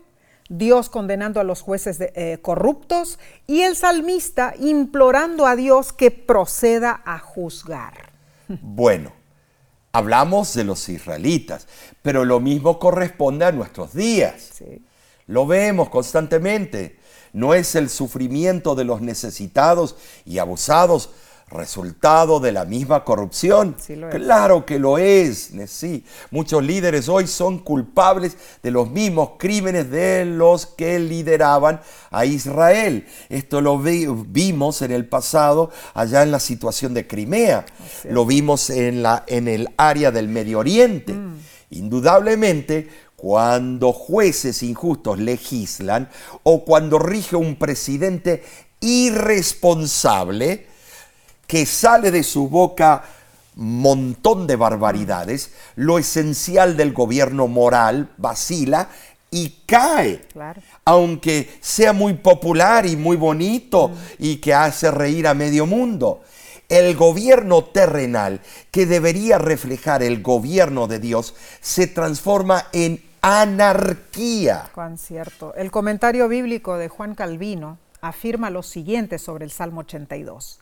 [0.49, 7.03] Dios condenando a los jueces eh, corruptos y el salmista implorando a Dios que proceda
[7.05, 8.11] a juzgar.
[8.49, 9.13] Bueno,
[9.93, 11.69] hablamos de los israelitas,
[12.03, 14.63] pero lo mismo corresponde a nuestros días.
[15.27, 16.99] Lo vemos constantemente.
[17.33, 21.11] No es el sufrimiento de los necesitados y abusados
[21.51, 23.77] resultado de la misma corrupción.
[24.11, 26.05] claro que lo es, sí.
[26.31, 33.07] Muchos líderes hoy son culpables de los mismos crímenes de los que lideraban a Israel.
[33.29, 37.67] Esto lo vimos en el pasado allá en la situación de Crimea.
[38.09, 41.13] Lo vimos en, la, en el área del Medio Oriente.
[41.13, 41.39] Mm.
[41.71, 46.09] Indudablemente, cuando jueces injustos legislan
[46.43, 48.43] o cuando rige un presidente
[48.81, 50.70] irresponsable,
[51.51, 53.03] que sale de su boca
[53.57, 58.89] montón de barbaridades, lo esencial del gobierno moral vacila
[59.33, 60.29] y cae.
[60.85, 63.95] Aunque sea muy popular y muy bonito mm.
[64.21, 66.23] y que hace reír a medio mundo.
[66.69, 68.41] El gobierno terrenal,
[68.71, 74.71] que debería reflejar el gobierno de Dios, se transforma en anarquía.
[74.97, 75.53] Cierto.
[75.57, 80.61] El comentario bíblico de Juan Calvino afirma lo siguiente sobre el Salmo 82.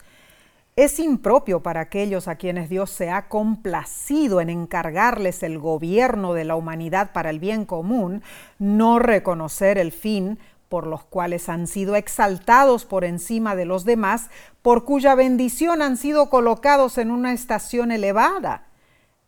[0.78, 6.44] Es impropio para aquellos a quienes Dios se ha complacido en encargarles el gobierno de
[6.44, 8.22] la humanidad para el bien común,
[8.60, 14.30] no reconocer el fin por los cuales han sido exaltados por encima de los demás,
[14.62, 18.68] por cuya bendición han sido colocados en una estación elevada.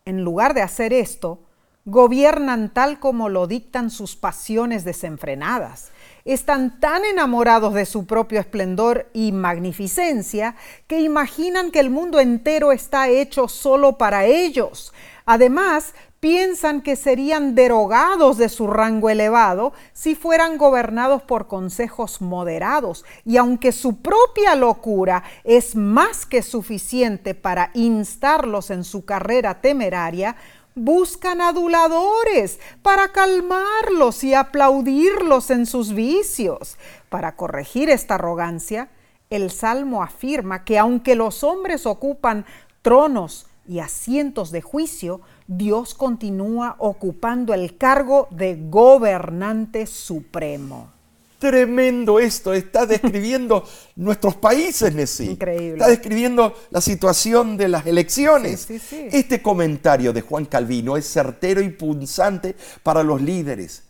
[0.05, 1.43] En lugar de hacer esto,
[1.85, 5.91] gobiernan tal como lo dictan sus pasiones desenfrenadas
[6.25, 10.55] están tan enamorados de su propio esplendor y magnificencia
[10.87, 14.93] que imaginan que el mundo entero está hecho solo para ellos.
[15.25, 23.05] Además, piensan que serían derogados de su rango elevado si fueran gobernados por consejos moderados,
[23.25, 30.35] y aunque su propia locura es más que suficiente para instarlos en su carrera temeraria,
[30.75, 36.77] buscan aduladores para calmarlos y aplaudirlos en sus vicios.
[37.09, 38.89] Para corregir esta arrogancia,
[39.29, 42.45] el Salmo afirma que aunque los hombres ocupan
[42.81, 51.00] tronos y asientos de juicio, Dios continúa ocupando el cargo de gobernante supremo.
[51.41, 55.31] Tremendo esto, está describiendo nuestros países, Nessie.
[55.31, 55.73] Increíble.
[55.73, 58.59] Está describiendo la situación de las elecciones.
[58.61, 59.07] Sí, sí, sí.
[59.11, 63.81] Este comentario de Juan Calvino es certero y punzante para los líderes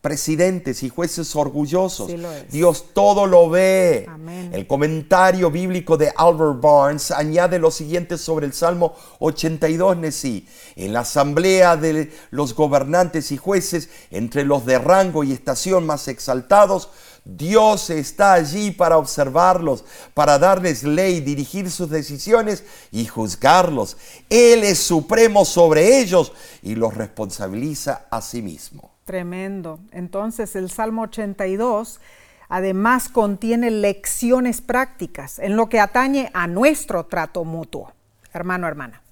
[0.00, 2.10] presidentes y jueces orgullosos.
[2.10, 2.16] Sí.
[2.50, 4.06] Dios todo lo ve.
[4.08, 4.50] Amén.
[4.52, 10.46] El comentario bíblico de Albert Barnes añade lo siguiente sobre el Salmo 82, Nesí.
[10.76, 16.08] En la asamblea de los gobernantes y jueces, entre los de rango y estación más
[16.08, 16.88] exaltados,
[17.24, 19.84] Dios está allí para observarlos,
[20.14, 23.98] para darles ley, dirigir sus decisiones y juzgarlos.
[24.30, 26.32] Él es supremo sobre ellos
[26.62, 28.99] y los responsabiliza a sí mismo.
[29.10, 29.80] Tremendo.
[29.90, 32.00] Entonces el Salmo 82
[32.48, 37.92] además contiene lecciones prácticas en lo que atañe a nuestro trato mutuo.
[38.32, 39.02] Hermano, hermana,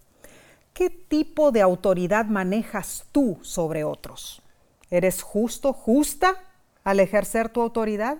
[0.72, 4.40] ¿qué tipo de autoridad manejas tú sobre otros?
[4.88, 6.36] ¿Eres justo, justa
[6.84, 8.18] al ejercer tu autoridad?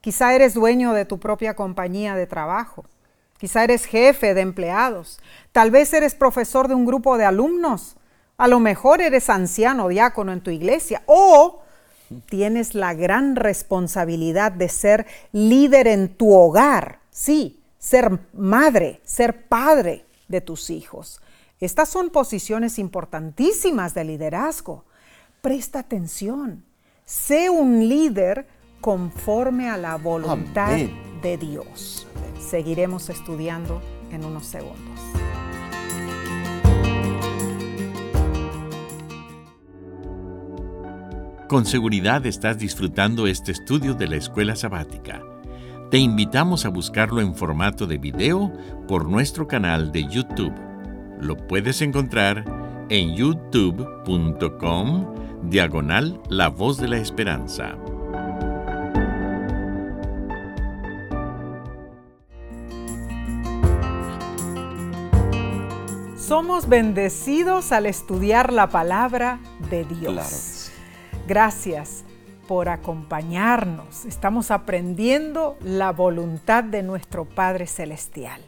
[0.00, 2.86] Quizá eres dueño de tu propia compañía de trabajo.
[3.36, 5.20] Quizá eres jefe de empleados.
[5.52, 7.98] Tal vez eres profesor de un grupo de alumnos.
[8.40, 11.60] A lo mejor eres anciano diácono en tu iglesia o
[12.30, 17.00] tienes la gran responsabilidad de ser líder en tu hogar.
[17.10, 21.20] Sí, ser madre, ser padre de tus hijos.
[21.60, 24.86] Estas son posiciones importantísimas de liderazgo.
[25.42, 26.64] Presta atención.
[27.04, 28.46] Sé un líder
[28.80, 31.20] conforme a la voluntad Amén.
[31.20, 32.06] de Dios.
[32.40, 35.19] Seguiremos estudiando en unos segundos.
[41.50, 45.20] Con seguridad estás disfrutando este estudio de la escuela sabática.
[45.90, 48.52] Te invitamos a buscarlo en formato de video
[48.86, 50.54] por nuestro canal de YouTube.
[51.20, 52.44] Lo puedes encontrar
[52.88, 54.40] en youtube.com
[55.50, 57.74] diagonal La Voz de la Esperanza.
[66.16, 70.12] Somos bendecidos al estudiar la palabra de Dios.
[70.12, 70.49] Claro.
[71.30, 72.02] Gracias
[72.48, 74.04] por acompañarnos.
[74.04, 78.40] Estamos aprendiendo la voluntad de nuestro Padre Celestial.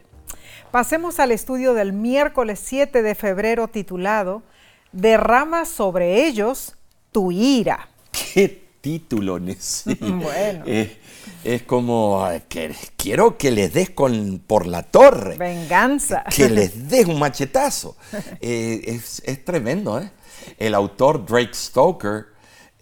[0.73, 4.43] Pasemos al estudio del miércoles 7 de febrero titulado
[4.91, 6.75] Derrama sobre ellos
[7.13, 7.89] tu ira.
[8.11, 9.97] ¿Qué título, Nessie?
[10.01, 10.65] Bueno.
[10.67, 10.99] Eh,
[11.45, 15.37] es como que quiero que les des con, por la torre.
[15.37, 16.25] Venganza.
[16.25, 17.97] Que les des un machetazo.
[18.41, 20.11] Eh, es, es tremendo, ¿eh?
[20.59, 22.32] El autor Drake Stoker,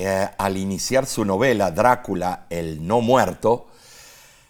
[0.02, 3.66] eh, al iniciar su novela Drácula, el no muerto,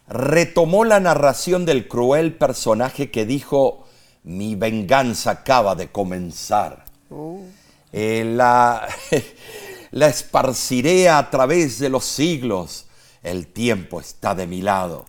[0.07, 3.85] retomó la narración del cruel personaje que dijo,
[4.23, 6.85] mi venganza acaba de comenzar.
[7.93, 8.87] Eh, la,
[9.91, 12.87] la esparciré a través de los siglos.
[13.21, 15.07] El tiempo está de mi lado.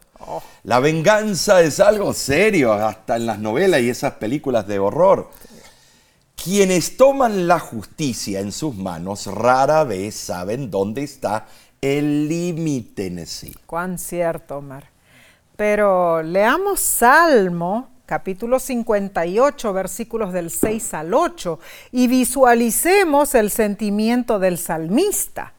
[0.64, 5.30] La venganza es algo serio, hasta en las novelas y esas películas de horror.
[6.44, 11.46] Quienes toman la justicia en sus manos rara vez saben dónde está
[11.80, 13.56] el límite en sí.
[13.68, 14.90] Cuán cierto, Omar.
[15.56, 21.60] Pero leamos Salmo, capítulo 58, versículos del 6 al 8,
[21.92, 25.54] y visualicemos el sentimiento del salmista.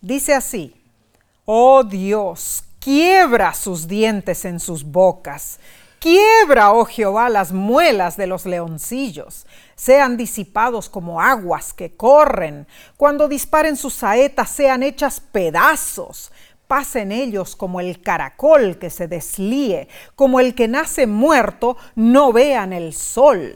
[0.00, 0.80] Dice así,
[1.44, 5.58] oh Dios, quiebra sus dientes en sus bocas.
[5.98, 9.46] Quiebra, oh Jehová, las muelas de los leoncillos.
[9.76, 12.66] Sean disipados como aguas que corren.
[12.96, 16.30] Cuando disparen sus saetas, sean hechas pedazos.
[16.66, 22.32] pasa en ellos como el caracol que se deslíe, como el que nace muerto, no
[22.32, 23.54] vean el sol.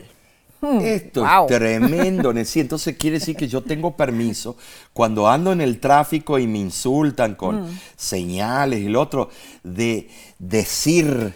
[0.60, 2.62] Hmm, Esto es tremendo, Nessie.
[2.62, 4.56] Entonces quiere decir que yo tengo permiso
[4.92, 7.78] cuando ando en el tráfico y me insultan con hmm.
[7.96, 9.30] señales y el otro,
[9.62, 10.08] de
[10.38, 11.34] decir,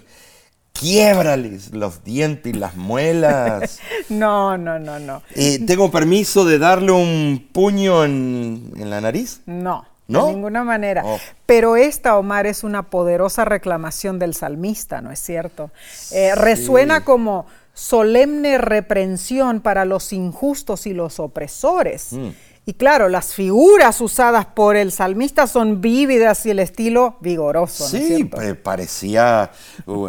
[0.72, 3.80] quiebrales los dientes y las muelas.
[4.08, 5.22] no, no, no, no.
[5.34, 9.40] Eh, ¿Tengo permiso de darle un puño en, la nariz?
[9.46, 9.86] No.
[10.08, 10.26] ¿No?
[10.26, 11.02] De ninguna manera.
[11.04, 11.18] Oh.
[11.46, 15.70] Pero esta, Omar, es una poderosa reclamación del salmista, ¿no es cierto?
[16.10, 22.12] Eh, resuena como solemne reprensión para los injustos y los opresores.
[22.12, 22.28] Mm.
[22.64, 27.88] Y claro, las figuras usadas por el salmista son vívidas y el estilo vigoroso.
[27.88, 28.30] Sí,
[28.62, 29.50] parecía
[29.86, 30.08] uh,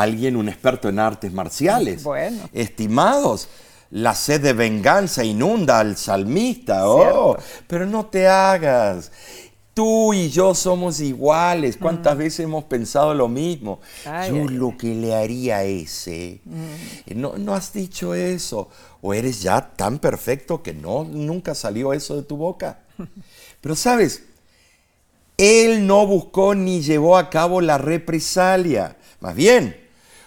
[0.00, 2.02] alguien, un experto en artes marciales.
[2.02, 2.48] Bueno.
[2.52, 3.48] Estimados,
[3.90, 6.88] la sed de venganza inunda al salmista.
[6.88, 7.36] Oh,
[7.66, 9.12] pero no te hagas.
[9.72, 11.76] Tú y yo somos iguales.
[11.76, 12.18] ¿Cuántas mm.
[12.18, 13.80] veces hemos pensado lo mismo?
[14.04, 16.40] yo lo que le haría a ese.
[16.44, 17.20] Mm.
[17.20, 18.70] No, no has dicho eso.
[19.02, 22.80] O eres ya tan perfecto que no, nunca salió eso de tu boca.
[23.60, 24.22] Pero sabes,
[25.36, 28.96] él no buscó ni llevó a cabo la represalia.
[29.20, 29.85] Más bien,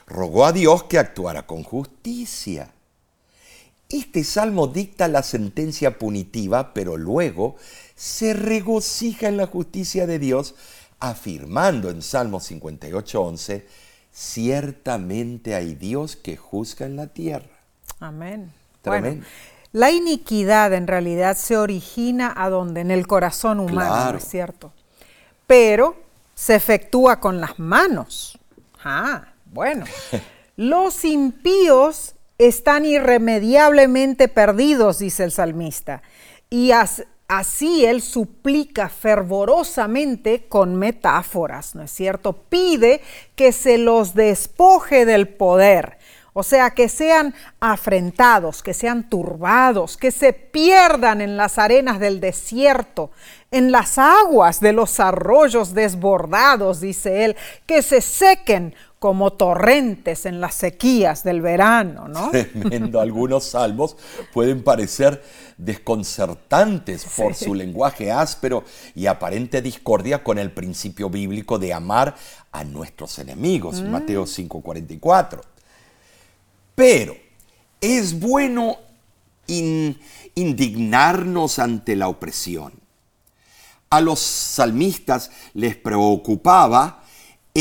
[0.09, 2.73] rogó a Dios que actuara con justicia.
[3.87, 7.55] Este salmo dicta la sentencia punitiva, pero luego
[7.95, 10.55] se regocija en la justicia de Dios,
[10.99, 13.63] afirmando en Salmo 58.11,
[14.11, 17.49] ciertamente hay Dios que juzga en la tierra.
[17.99, 18.51] Amén.
[19.71, 24.71] la iniquidad en realidad se origina a donde, en el corazón humano, es cierto?
[25.47, 25.95] Pero
[26.35, 28.37] se efectúa con las manos.
[28.83, 29.85] Ah, bueno.
[30.55, 36.01] Los impíos están irremediablemente perdidos, dice el salmista,
[36.49, 36.71] y
[37.29, 42.33] Así él suplica fervorosamente con metáforas, ¿no es cierto?
[42.33, 43.01] Pide
[43.35, 45.99] que se los despoje del poder,
[46.33, 52.19] o sea, que sean afrentados, que sean turbados, que se pierdan en las arenas del
[52.19, 53.11] desierto,
[53.51, 57.35] en las aguas de los arroyos desbordados, dice él,
[57.67, 62.29] que se sequen como torrentes en las sequías del verano, ¿no?
[62.31, 62.99] Tremendo.
[62.99, 63.95] Algunos salmos
[64.33, 65.23] pueden parecer
[65.57, 72.15] desconcertantes por su lenguaje áspero y aparente discordia con el principio bíblico de amar
[72.51, 73.89] a nuestros enemigos, mm.
[73.89, 75.41] Mateo 5:44.
[76.75, 77.15] Pero
[77.79, 78.77] es bueno
[80.35, 82.73] indignarnos ante la opresión.
[83.89, 86.98] A los salmistas les preocupaba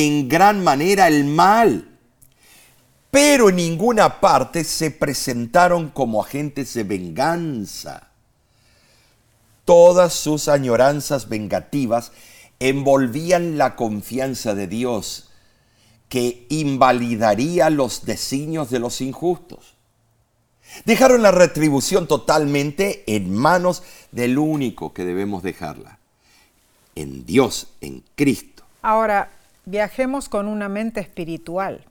[0.06, 1.88] en gran manera el mal,
[3.10, 8.08] pero en ninguna parte se presentaron como agentes de venganza.
[9.64, 12.12] Todas sus añoranzas vengativas
[12.60, 15.30] envolvían la confianza de Dios,
[16.08, 19.74] que invalidaría los designios de los injustos.
[20.84, 23.82] Dejaron la retribución totalmente en manos
[24.12, 25.98] del único que debemos dejarla,
[26.94, 28.62] en Dios, en Cristo.
[28.82, 29.32] Ahora,
[29.68, 31.84] viajemos con una mente espiritual.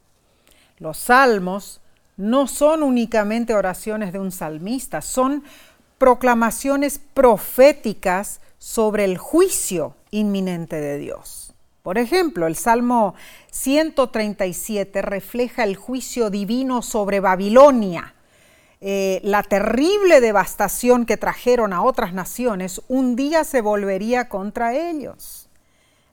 [0.79, 1.79] Los salmos
[2.17, 5.43] no son únicamente oraciones de un salmista, son
[5.97, 11.53] proclamaciones proféticas sobre el juicio inminente de Dios.
[11.83, 13.13] Por ejemplo, el Salmo
[13.51, 18.15] 137 refleja el juicio divino sobre Babilonia.
[18.81, 25.47] Eh, la terrible devastación que trajeron a otras naciones un día se volvería contra ellos.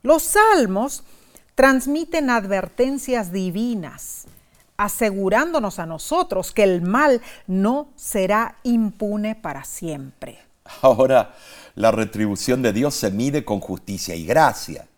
[0.02, 1.02] Los salmos
[1.54, 4.26] transmiten advertencias divinas,
[4.76, 10.38] asegurándonos a nosotros que el mal no será impune para siempre.
[10.82, 11.34] Ahora,
[11.74, 14.88] la retribución de Dios se mide con justicia y gracia.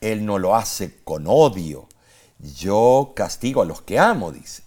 [0.00, 1.88] Él no lo hace con odio.
[2.38, 4.62] Yo castigo a los que amo, dice.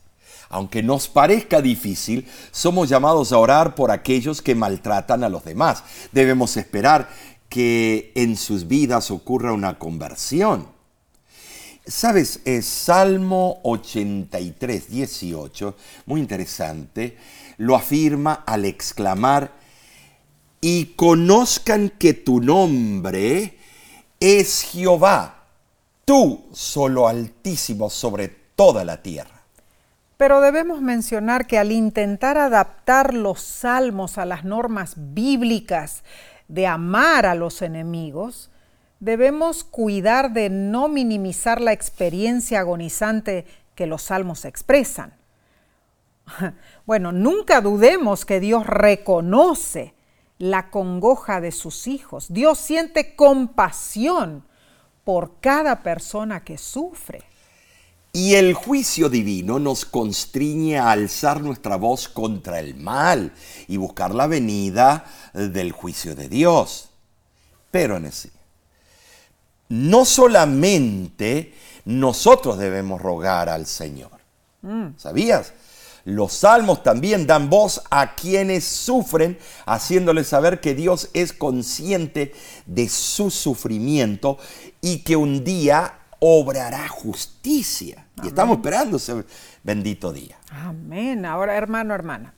[0.50, 5.84] Aunque nos parezca difícil, somos llamados a orar por aquellos que maltratan a los demás.
[6.12, 7.10] Debemos esperar
[7.48, 10.68] que en sus vidas ocurra una conversión.
[11.86, 15.76] Sabes, es Salmo 83, 18,
[16.06, 17.18] muy interesante,
[17.58, 19.52] lo afirma al exclamar,
[20.62, 23.58] y conozcan que tu nombre
[24.20, 25.46] es Jehová,
[26.06, 29.42] tú solo altísimo sobre toda la tierra.
[30.18, 36.04] Pero debemos mencionar que al intentar adaptar los salmos a las normas bíblicas
[36.48, 38.51] de amar a los enemigos,
[39.02, 43.46] debemos cuidar de no minimizar la experiencia agonizante
[43.76, 45.14] que los salmos expresan.
[46.86, 49.94] Bueno, nunca dudemos que Dios reconoce
[50.40, 52.26] la congoja de sus hijos.
[52.30, 54.44] Dios siente compasión
[55.04, 57.24] por cada persona que sufre.
[58.12, 63.32] Y el juicio divino nos constriñe a alzar nuestra voz contra el mal
[63.68, 66.90] y buscar la venida del juicio de Dios.
[67.70, 68.32] Pero en ese,
[69.72, 71.54] no solamente
[71.86, 74.12] nosotros debemos rogar al Señor.
[74.62, 74.98] Mm.
[74.98, 75.54] ¿Sabías?
[76.04, 82.34] Los salmos también dan voz a quienes sufren, haciéndoles saber que Dios es consciente
[82.66, 84.38] de su sufrimiento
[84.82, 88.08] y que un día obrará justicia.
[88.22, 89.24] Y estamos esperando ese
[89.64, 90.38] bendito día.
[90.50, 91.26] Amén.
[91.26, 92.34] Ahora, hermano, hermana,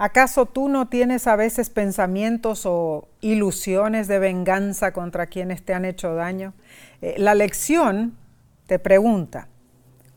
[0.00, 5.84] ¿acaso tú no tienes a veces pensamientos o ilusiones de venganza contra quienes te han
[5.84, 6.54] hecho daño?
[7.00, 8.16] Eh, la lección
[8.66, 9.46] te pregunta,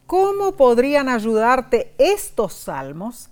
[0.05, 3.29] ¿Cómo podrían ayudarte estos salmos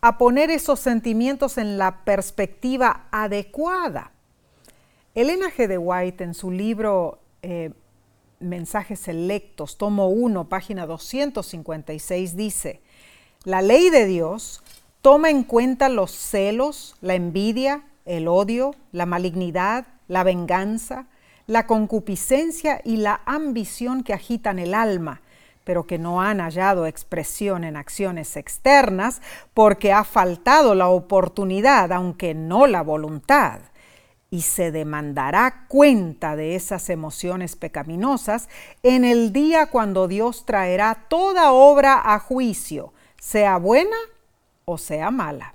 [0.00, 4.12] a poner esos sentimientos en la perspectiva adecuada?
[5.14, 5.66] Elena G.
[5.66, 7.72] de White en su libro eh,
[8.40, 12.80] Mensajes Selectos, tomo 1, página 256, dice,
[13.44, 14.62] la ley de Dios
[15.04, 21.08] toma en cuenta los celos, la envidia, el odio, la malignidad, la venganza,
[21.46, 25.20] la concupiscencia y la ambición que agitan el alma
[25.64, 29.20] pero que no han hallado expresión en acciones externas
[29.52, 33.60] porque ha faltado la oportunidad, aunque no la voluntad.
[34.28, 38.50] Y se demandará cuenta de esas emociones pecaminosas
[38.82, 43.96] en el día cuando Dios traerá toda obra a juicio, sea buena
[44.64, 45.54] o sea mala.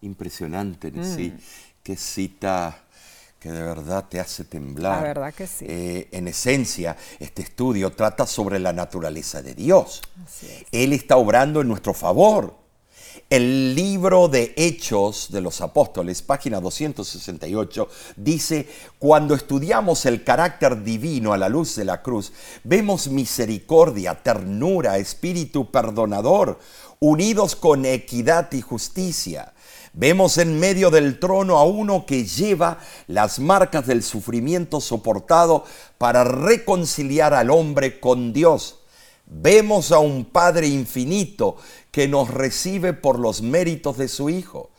[0.00, 1.30] Impresionante, sí.
[1.30, 1.40] Mm.
[1.82, 2.82] Qué cita
[3.38, 4.98] que de verdad te hace temblar.
[4.98, 5.64] La verdad que sí.
[5.68, 10.00] Eh, en esencia, este estudio trata sobre la naturaleza de Dios.
[10.70, 12.62] Él está obrando en nuestro favor.
[13.28, 18.68] El libro de Hechos de los Apóstoles, página 268, dice,
[18.98, 25.70] cuando estudiamos el carácter divino a la luz de la cruz, vemos misericordia, ternura, espíritu
[25.70, 26.58] perdonador,
[27.02, 29.52] unidos con equidad y justicia
[29.94, 32.78] Vemos en medio del trono a uno que lleva
[33.08, 35.66] las marcas del sufrimiento soportado
[35.98, 38.78] para reconciliar al hombre con Dios.
[39.26, 41.56] Vemos a un Padre infinito
[41.90, 44.70] que nos recibe por los méritos de su Hijo.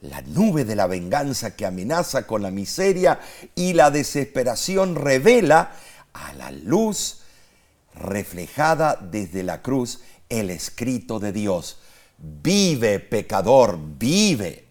[0.00, 3.18] La nube de la venganza que amenaza con la miseria
[3.56, 5.72] y la desesperación revela
[6.12, 7.22] a la luz
[7.94, 10.00] reflejada desde la cruz
[10.40, 11.78] el escrito de Dios
[12.22, 14.68] Vive, pecador, vive.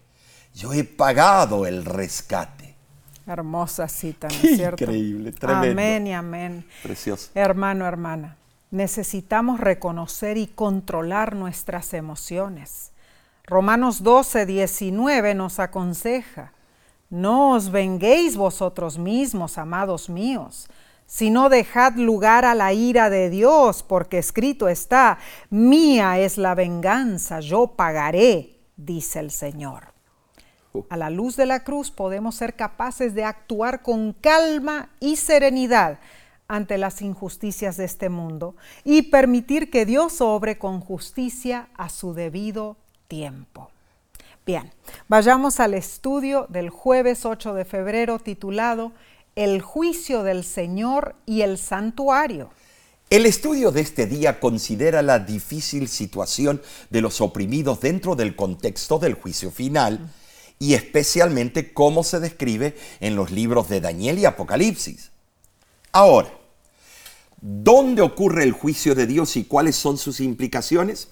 [0.54, 2.74] Yo he pagado el rescate.
[3.26, 4.84] Hermosa cita, ¿no es cierto?
[4.84, 5.70] Increíble, tremendo.
[5.70, 6.66] Amén y amén.
[6.82, 7.30] Precioso.
[7.34, 8.36] Hermano, hermana,
[8.70, 12.92] necesitamos reconocer y controlar nuestras emociones.
[13.44, 16.52] Romanos 12, 19 nos aconseja,
[17.10, 20.68] no os venguéis vosotros mismos, amados míos,
[21.06, 25.18] sino dejad lugar a la ira de Dios, porque escrito está,
[25.50, 29.92] mía es la venganza, yo pagaré, dice el Señor.
[30.88, 35.98] A la luz de la cruz podemos ser capaces de actuar con calma y serenidad
[36.48, 42.14] ante las injusticias de este mundo y permitir que Dios obre con justicia a su
[42.14, 42.76] debido
[43.08, 43.70] tiempo.
[44.44, 44.72] Bien,
[45.08, 48.92] vayamos al estudio del jueves 8 de febrero titulado
[49.34, 52.50] el juicio del Señor y el santuario.
[53.08, 58.98] El estudio de este día considera la difícil situación de los oprimidos dentro del contexto
[58.98, 60.10] del juicio final
[60.58, 65.10] y especialmente cómo se describe en los libros de Daniel y Apocalipsis.
[65.92, 66.32] Ahora,
[67.40, 71.08] ¿dónde ocurre el juicio de Dios y cuáles son sus implicaciones?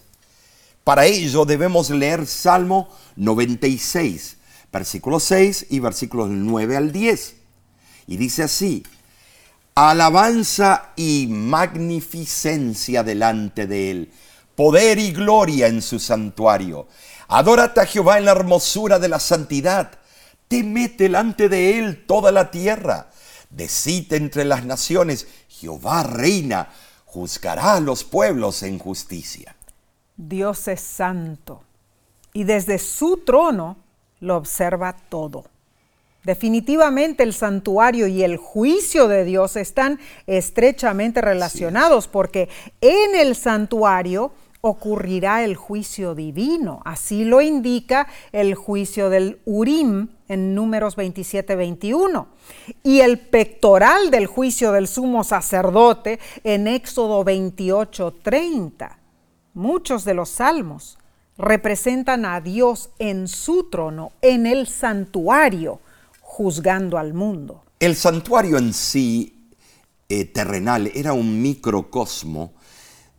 [0.84, 4.36] Para ello debemos leer Salmo 96,
[4.72, 7.39] versículos 6 y versículos 9 al 10
[8.10, 8.82] y dice así,
[9.76, 14.12] alabanza y magnificencia delante de él,
[14.56, 16.88] poder y gloria en su santuario.
[17.28, 19.92] Adórate a Jehová en la hermosura de la santidad.
[20.48, 23.10] Temed delante de él toda la tierra.
[23.48, 26.68] Decite entre las naciones, Jehová reina,
[27.04, 29.54] juzgará a los pueblos en justicia.
[30.16, 31.62] Dios es santo
[32.32, 33.76] y desde su trono
[34.18, 35.44] lo observa todo.
[36.24, 42.48] Definitivamente el santuario y el juicio de Dios están estrechamente relacionados porque
[42.80, 46.82] en el santuario ocurrirá el juicio divino.
[46.84, 52.26] Así lo indica el juicio del Urim en números 27-21
[52.82, 58.96] y el pectoral del juicio del sumo sacerdote en Éxodo 28-30.
[59.54, 60.98] Muchos de los salmos
[61.38, 65.80] representan a Dios en su trono, en el santuario,
[66.30, 67.64] juzgando al mundo.
[67.80, 69.48] El santuario en sí,
[70.08, 72.52] eh, terrenal, era un microcosmo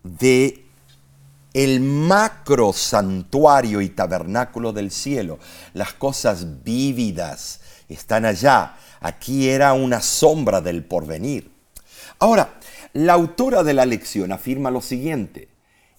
[0.01, 0.66] de
[1.53, 5.39] el macro santuario y tabernáculo del cielo.
[5.74, 7.59] Las cosas vívidas
[7.89, 8.78] están allá.
[9.01, 11.51] Aquí era una sombra del porvenir.
[12.18, 12.53] Ahora,
[12.93, 15.49] la autora de la lección afirma lo siguiente.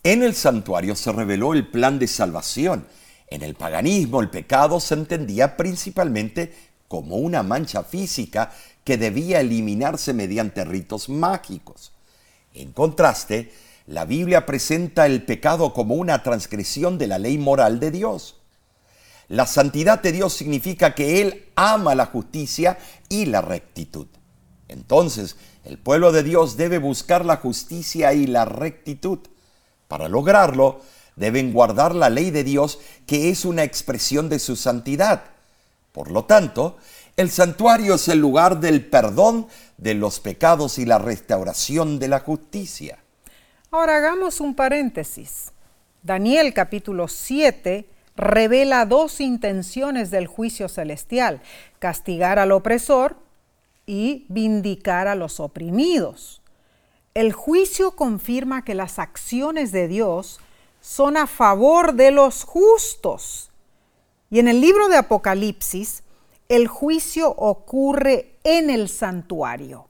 [0.02, 2.86] En el santuario se reveló el plan de salvación.
[3.28, 8.52] En el paganismo el pecado se entendía principalmente como una mancha física
[8.84, 11.92] que debía eliminarse mediante ritos mágicos.
[12.52, 13.50] En contraste,
[13.86, 18.36] la Biblia presenta el pecado como una transgresión de la ley moral de Dios.
[19.28, 22.78] La santidad de Dios significa que Él ama la justicia
[23.08, 24.08] y la rectitud.
[24.68, 29.20] Entonces, el pueblo de Dios debe buscar la justicia y la rectitud.
[29.88, 30.82] Para lograrlo,
[31.16, 35.31] deben guardar la ley de Dios, que es una expresión de su santidad.
[35.92, 36.78] Por lo tanto,
[37.16, 42.20] el santuario es el lugar del perdón de los pecados y la restauración de la
[42.20, 42.98] justicia.
[43.70, 45.52] Ahora hagamos un paréntesis.
[46.02, 47.86] Daniel capítulo 7
[48.16, 51.42] revela dos intenciones del juicio celestial,
[51.78, 53.16] castigar al opresor
[53.86, 56.40] y vindicar a los oprimidos.
[57.14, 60.40] El juicio confirma que las acciones de Dios
[60.80, 63.51] son a favor de los justos.
[64.32, 66.04] Y en el libro de Apocalipsis,
[66.48, 69.88] el juicio ocurre en el santuario.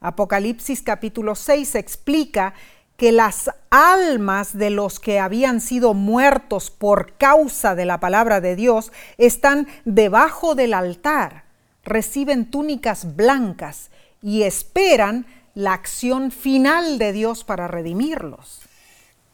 [0.00, 2.54] Apocalipsis capítulo 6 explica
[2.96, 8.56] que las almas de los que habían sido muertos por causa de la palabra de
[8.56, 11.44] Dios están debajo del altar,
[11.84, 13.90] reciben túnicas blancas
[14.22, 18.62] y esperan la acción final de Dios para redimirlos.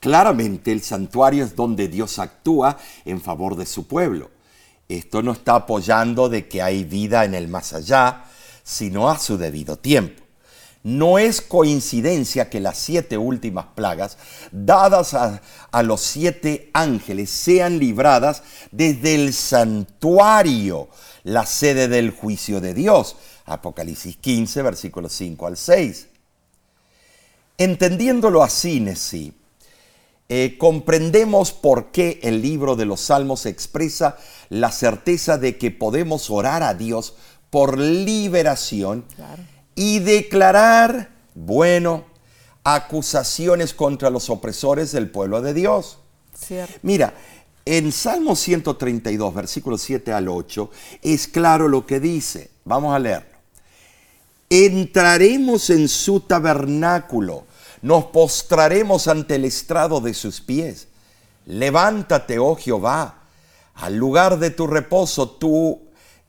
[0.00, 4.36] Claramente el santuario es donde Dios actúa en favor de su pueblo.
[4.88, 8.24] Esto no está apoyando de que hay vida en el más allá,
[8.64, 10.22] sino a su debido tiempo.
[10.82, 14.16] No es coincidencia que las siete últimas plagas,
[14.50, 20.88] dadas a, los siete ángeles, sean libradas desde el santuario,
[21.24, 23.16] la sede del juicio de Dios.
[23.44, 26.06] Apocalipsis 15, versículos 5 al 6.
[27.58, 29.34] Entendiéndolo así, Nesí,
[30.28, 34.18] eh, comprendemos por qué el libro de los Salmos expresa
[34.50, 37.14] la certeza de que podemos orar a Dios
[37.50, 39.42] por liberación Claro.
[39.74, 42.04] y declarar, bueno,
[42.64, 45.98] acusaciones contra los opresores del pueblo de Dios.
[46.34, 46.74] Cierto.
[46.82, 47.14] Mira,
[47.64, 50.70] en Salmo 132, versículos 7 al 8,
[51.02, 52.50] es claro lo que dice.
[52.64, 53.28] Vamos a leerlo.
[54.50, 57.44] Entraremos en su tabernáculo,
[57.82, 60.88] nos postraremos ante el estrado de sus pies.
[61.46, 63.14] Levántate, oh Jehová,
[63.74, 65.80] al lugar de tu reposo, tú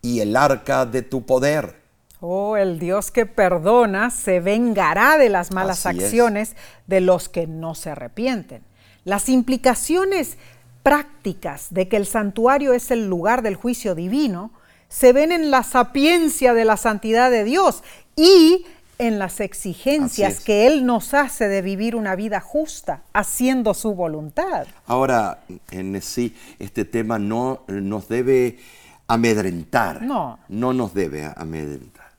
[0.02, 1.80] y el arca de tu poder.
[2.22, 6.04] Oh, el Dios que perdona se vengará de las malas Así es.
[6.06, 6.56] acciones
[6.88, 8.62] de los que no se arrepienten.
[9.06, 10.38] Las implicaciones
[10.84, 14.52] prácticas de que el santuario es el lugar del juicio divino
[14.89, 17.84] se ven en la sapiencia de la santidad de Dios
[18.16, 18.66] y
[19.00, 20.39] en las exigencias es.
[20.41, 24.68] que Él nos hace de vivir una vida justa, haciendo su voluntad.
[24.86, 25.39] Ahora,
[25.72, 28.60] en sí, este tema no nos debe
[29.08, 30.04] amedrentar.
[30.04, 30.38] No.
[30.50, 32.10] No nos debe amedrentar.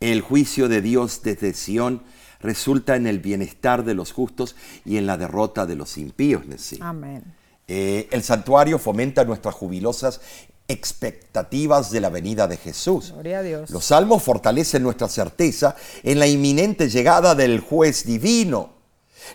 [0.00, 2.02] El juicio de Dios desde Sión
[2.40, 6.46] resulta en el bienestar de los justos y en la derrota de los impíos.
[6.46, 6.78] Nesí.
[6.80, 7.22] Amén.
[7.68, 10.20] Eh, el santuario fomenta nuestras jubilosas
[10.68, 13.12] expectativas de la venida de Jesús.
[13.12, 13.70] Gloria a Dios.
[13.70, 18.74] Los salmos fortalecen nuestra certeza en la inminente llegada del juez divino.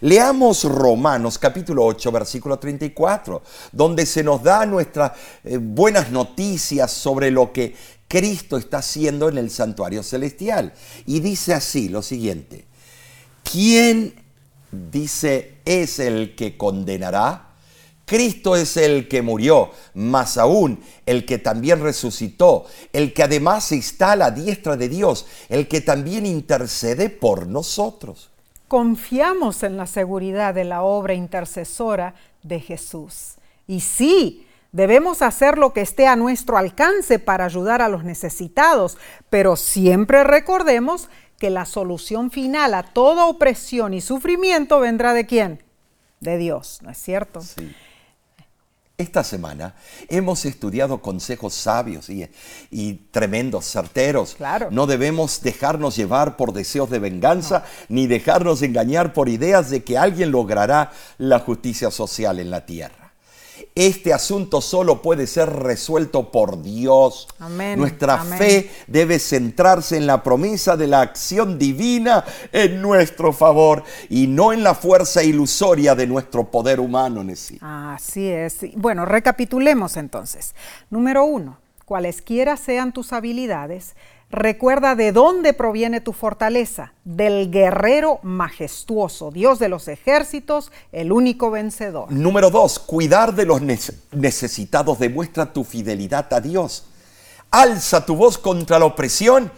[0.02, 5.14] Leamos Romanos capítulo 8, versículo 34, donde se nos da nuestras
[5.44, 7.76] eh, buenas noticias sobre lo que
[8.08, 10.74] Cristo está haciendo en el santuario celestial.
[11.06, 12.66] Y dice así lo siguiente,
[13.44, 14.16] ¿quién
[14.72, 17.49] dice es el que condenará?
[18.10, 24.14] Cristo es el que murió, más aún el que también resucitó, el que además está
[24.14, 28.32] a la diestra de Dios, el que también intercede por nosotros.
[28.68, 33.36] Confiamos en la seguridad de la obra intercesora de Jesús.
[33.68, 38.98] Y sí, debemos hacer lo que esté a nuestro alcance para ayudar a los necesitados,
[39.30, 45.64] pero siempre recordemos que la solución final a toda opresión y sufrimiento vendrá de quién?
[46.22, 47.42] De Dios, ¿no es cierto?
[47.42, 47.72] Sí.
[49.00, 49.76] Esta semana
[50.10, 52.30] hemos estudiado consejos sabios y,
[52.70, 54.36] y tremendos, certeros.
[54.36, 54.68] Claro.
[54.72, 59.98] No debemos dejarnos llevar por deseos de venganza ni dejarnos engañar por ideas de que
[59.98, 63.09] alguien logrará la justicia social en la tierra.
[63.76, 67.28] Este asunto solo puede ser resuelto por Dios.
[67.40, 68.38] Amén, Nuestra amén.
[68.38, 74.52] fe debe centrarse en la promesa de la acción divina en nuestro favor y no
[74.52, 77.24] en la fuerza ilusoria de nuestro poder humano.
[77.24, 77.58] Nesí.
[77.62, 78.58] Así es.
[78.76, 80.56] Bueno, recapitulemos entonces.
[80.90, 83.96] Número uno, cualesquiera sean tus habilidades,
[84.32, 91.50] recuerda de dónde proviene tu fortaleza, del guerrero majestuoso, Dios de los ejércitos, el único
[91.52, 92.12] vencedor.
[92.12, 96.86] Número dos, cuidar de los nece- necesitados demuestra tu fidelidad a Dios.
[97.52, 99.52] Alza tu voz contra la opresión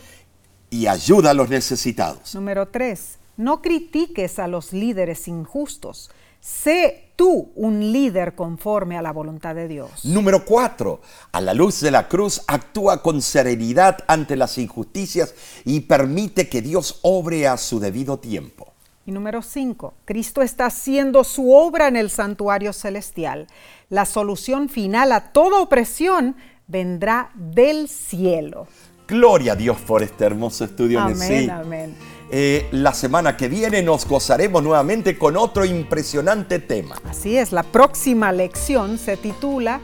[0.69, 2.34] y ayuda a los necesitados.
[2.34, 6.09] Número tres, no critiques a los líderes injustos.
[6.39, 10.03] Sé tú un líder conforme a la voluntad de Dios.
[10.05, 11.01] Número cuatro,
[11.32, 16.63] a la luz de la cruz actúa con serenidad ante las injusticias y permite que
[16.63, 18.74] Dios obre a su debido tiempo.
[19.05, 23.45] Y número 5, Cristo está haciendo su obra en el santuario celestial.
[23.89, 28.65] La solución final a toda opresión vendrá del cielo.
[29.07, 30.99] Gloria a Dios por este hermoso estudio.
[31.01, 31.49] Amén, Nesí.
[31.51, 31.95] amén.
[32.34, 36.95] Eh, la semana que viene nos gozaremos nuevamente con otro impresionante tema.
[37.09, 39.82] Así es, la próxima lección se titula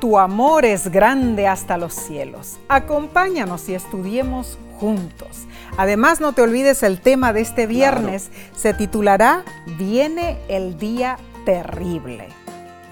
[0.00, 2.58] Tu amor es grande hasta los cielos.
[2.68, 5.48] Acompáñanos y estudiemos juntos.
[5.76, 8.30] Además, no te olvides el tema de este viernes.
[8.56, 9.44] Se titulará
[9.76, 12.28] Viene el día terrible.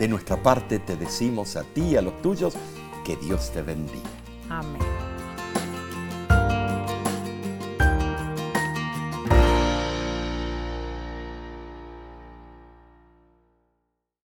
[0.00, 2.54] De nuestra parte te decimos a ti y a los tuyos
[3.04, 4.10] que Dios te bendiga.
[4.50, 4.95] Amén.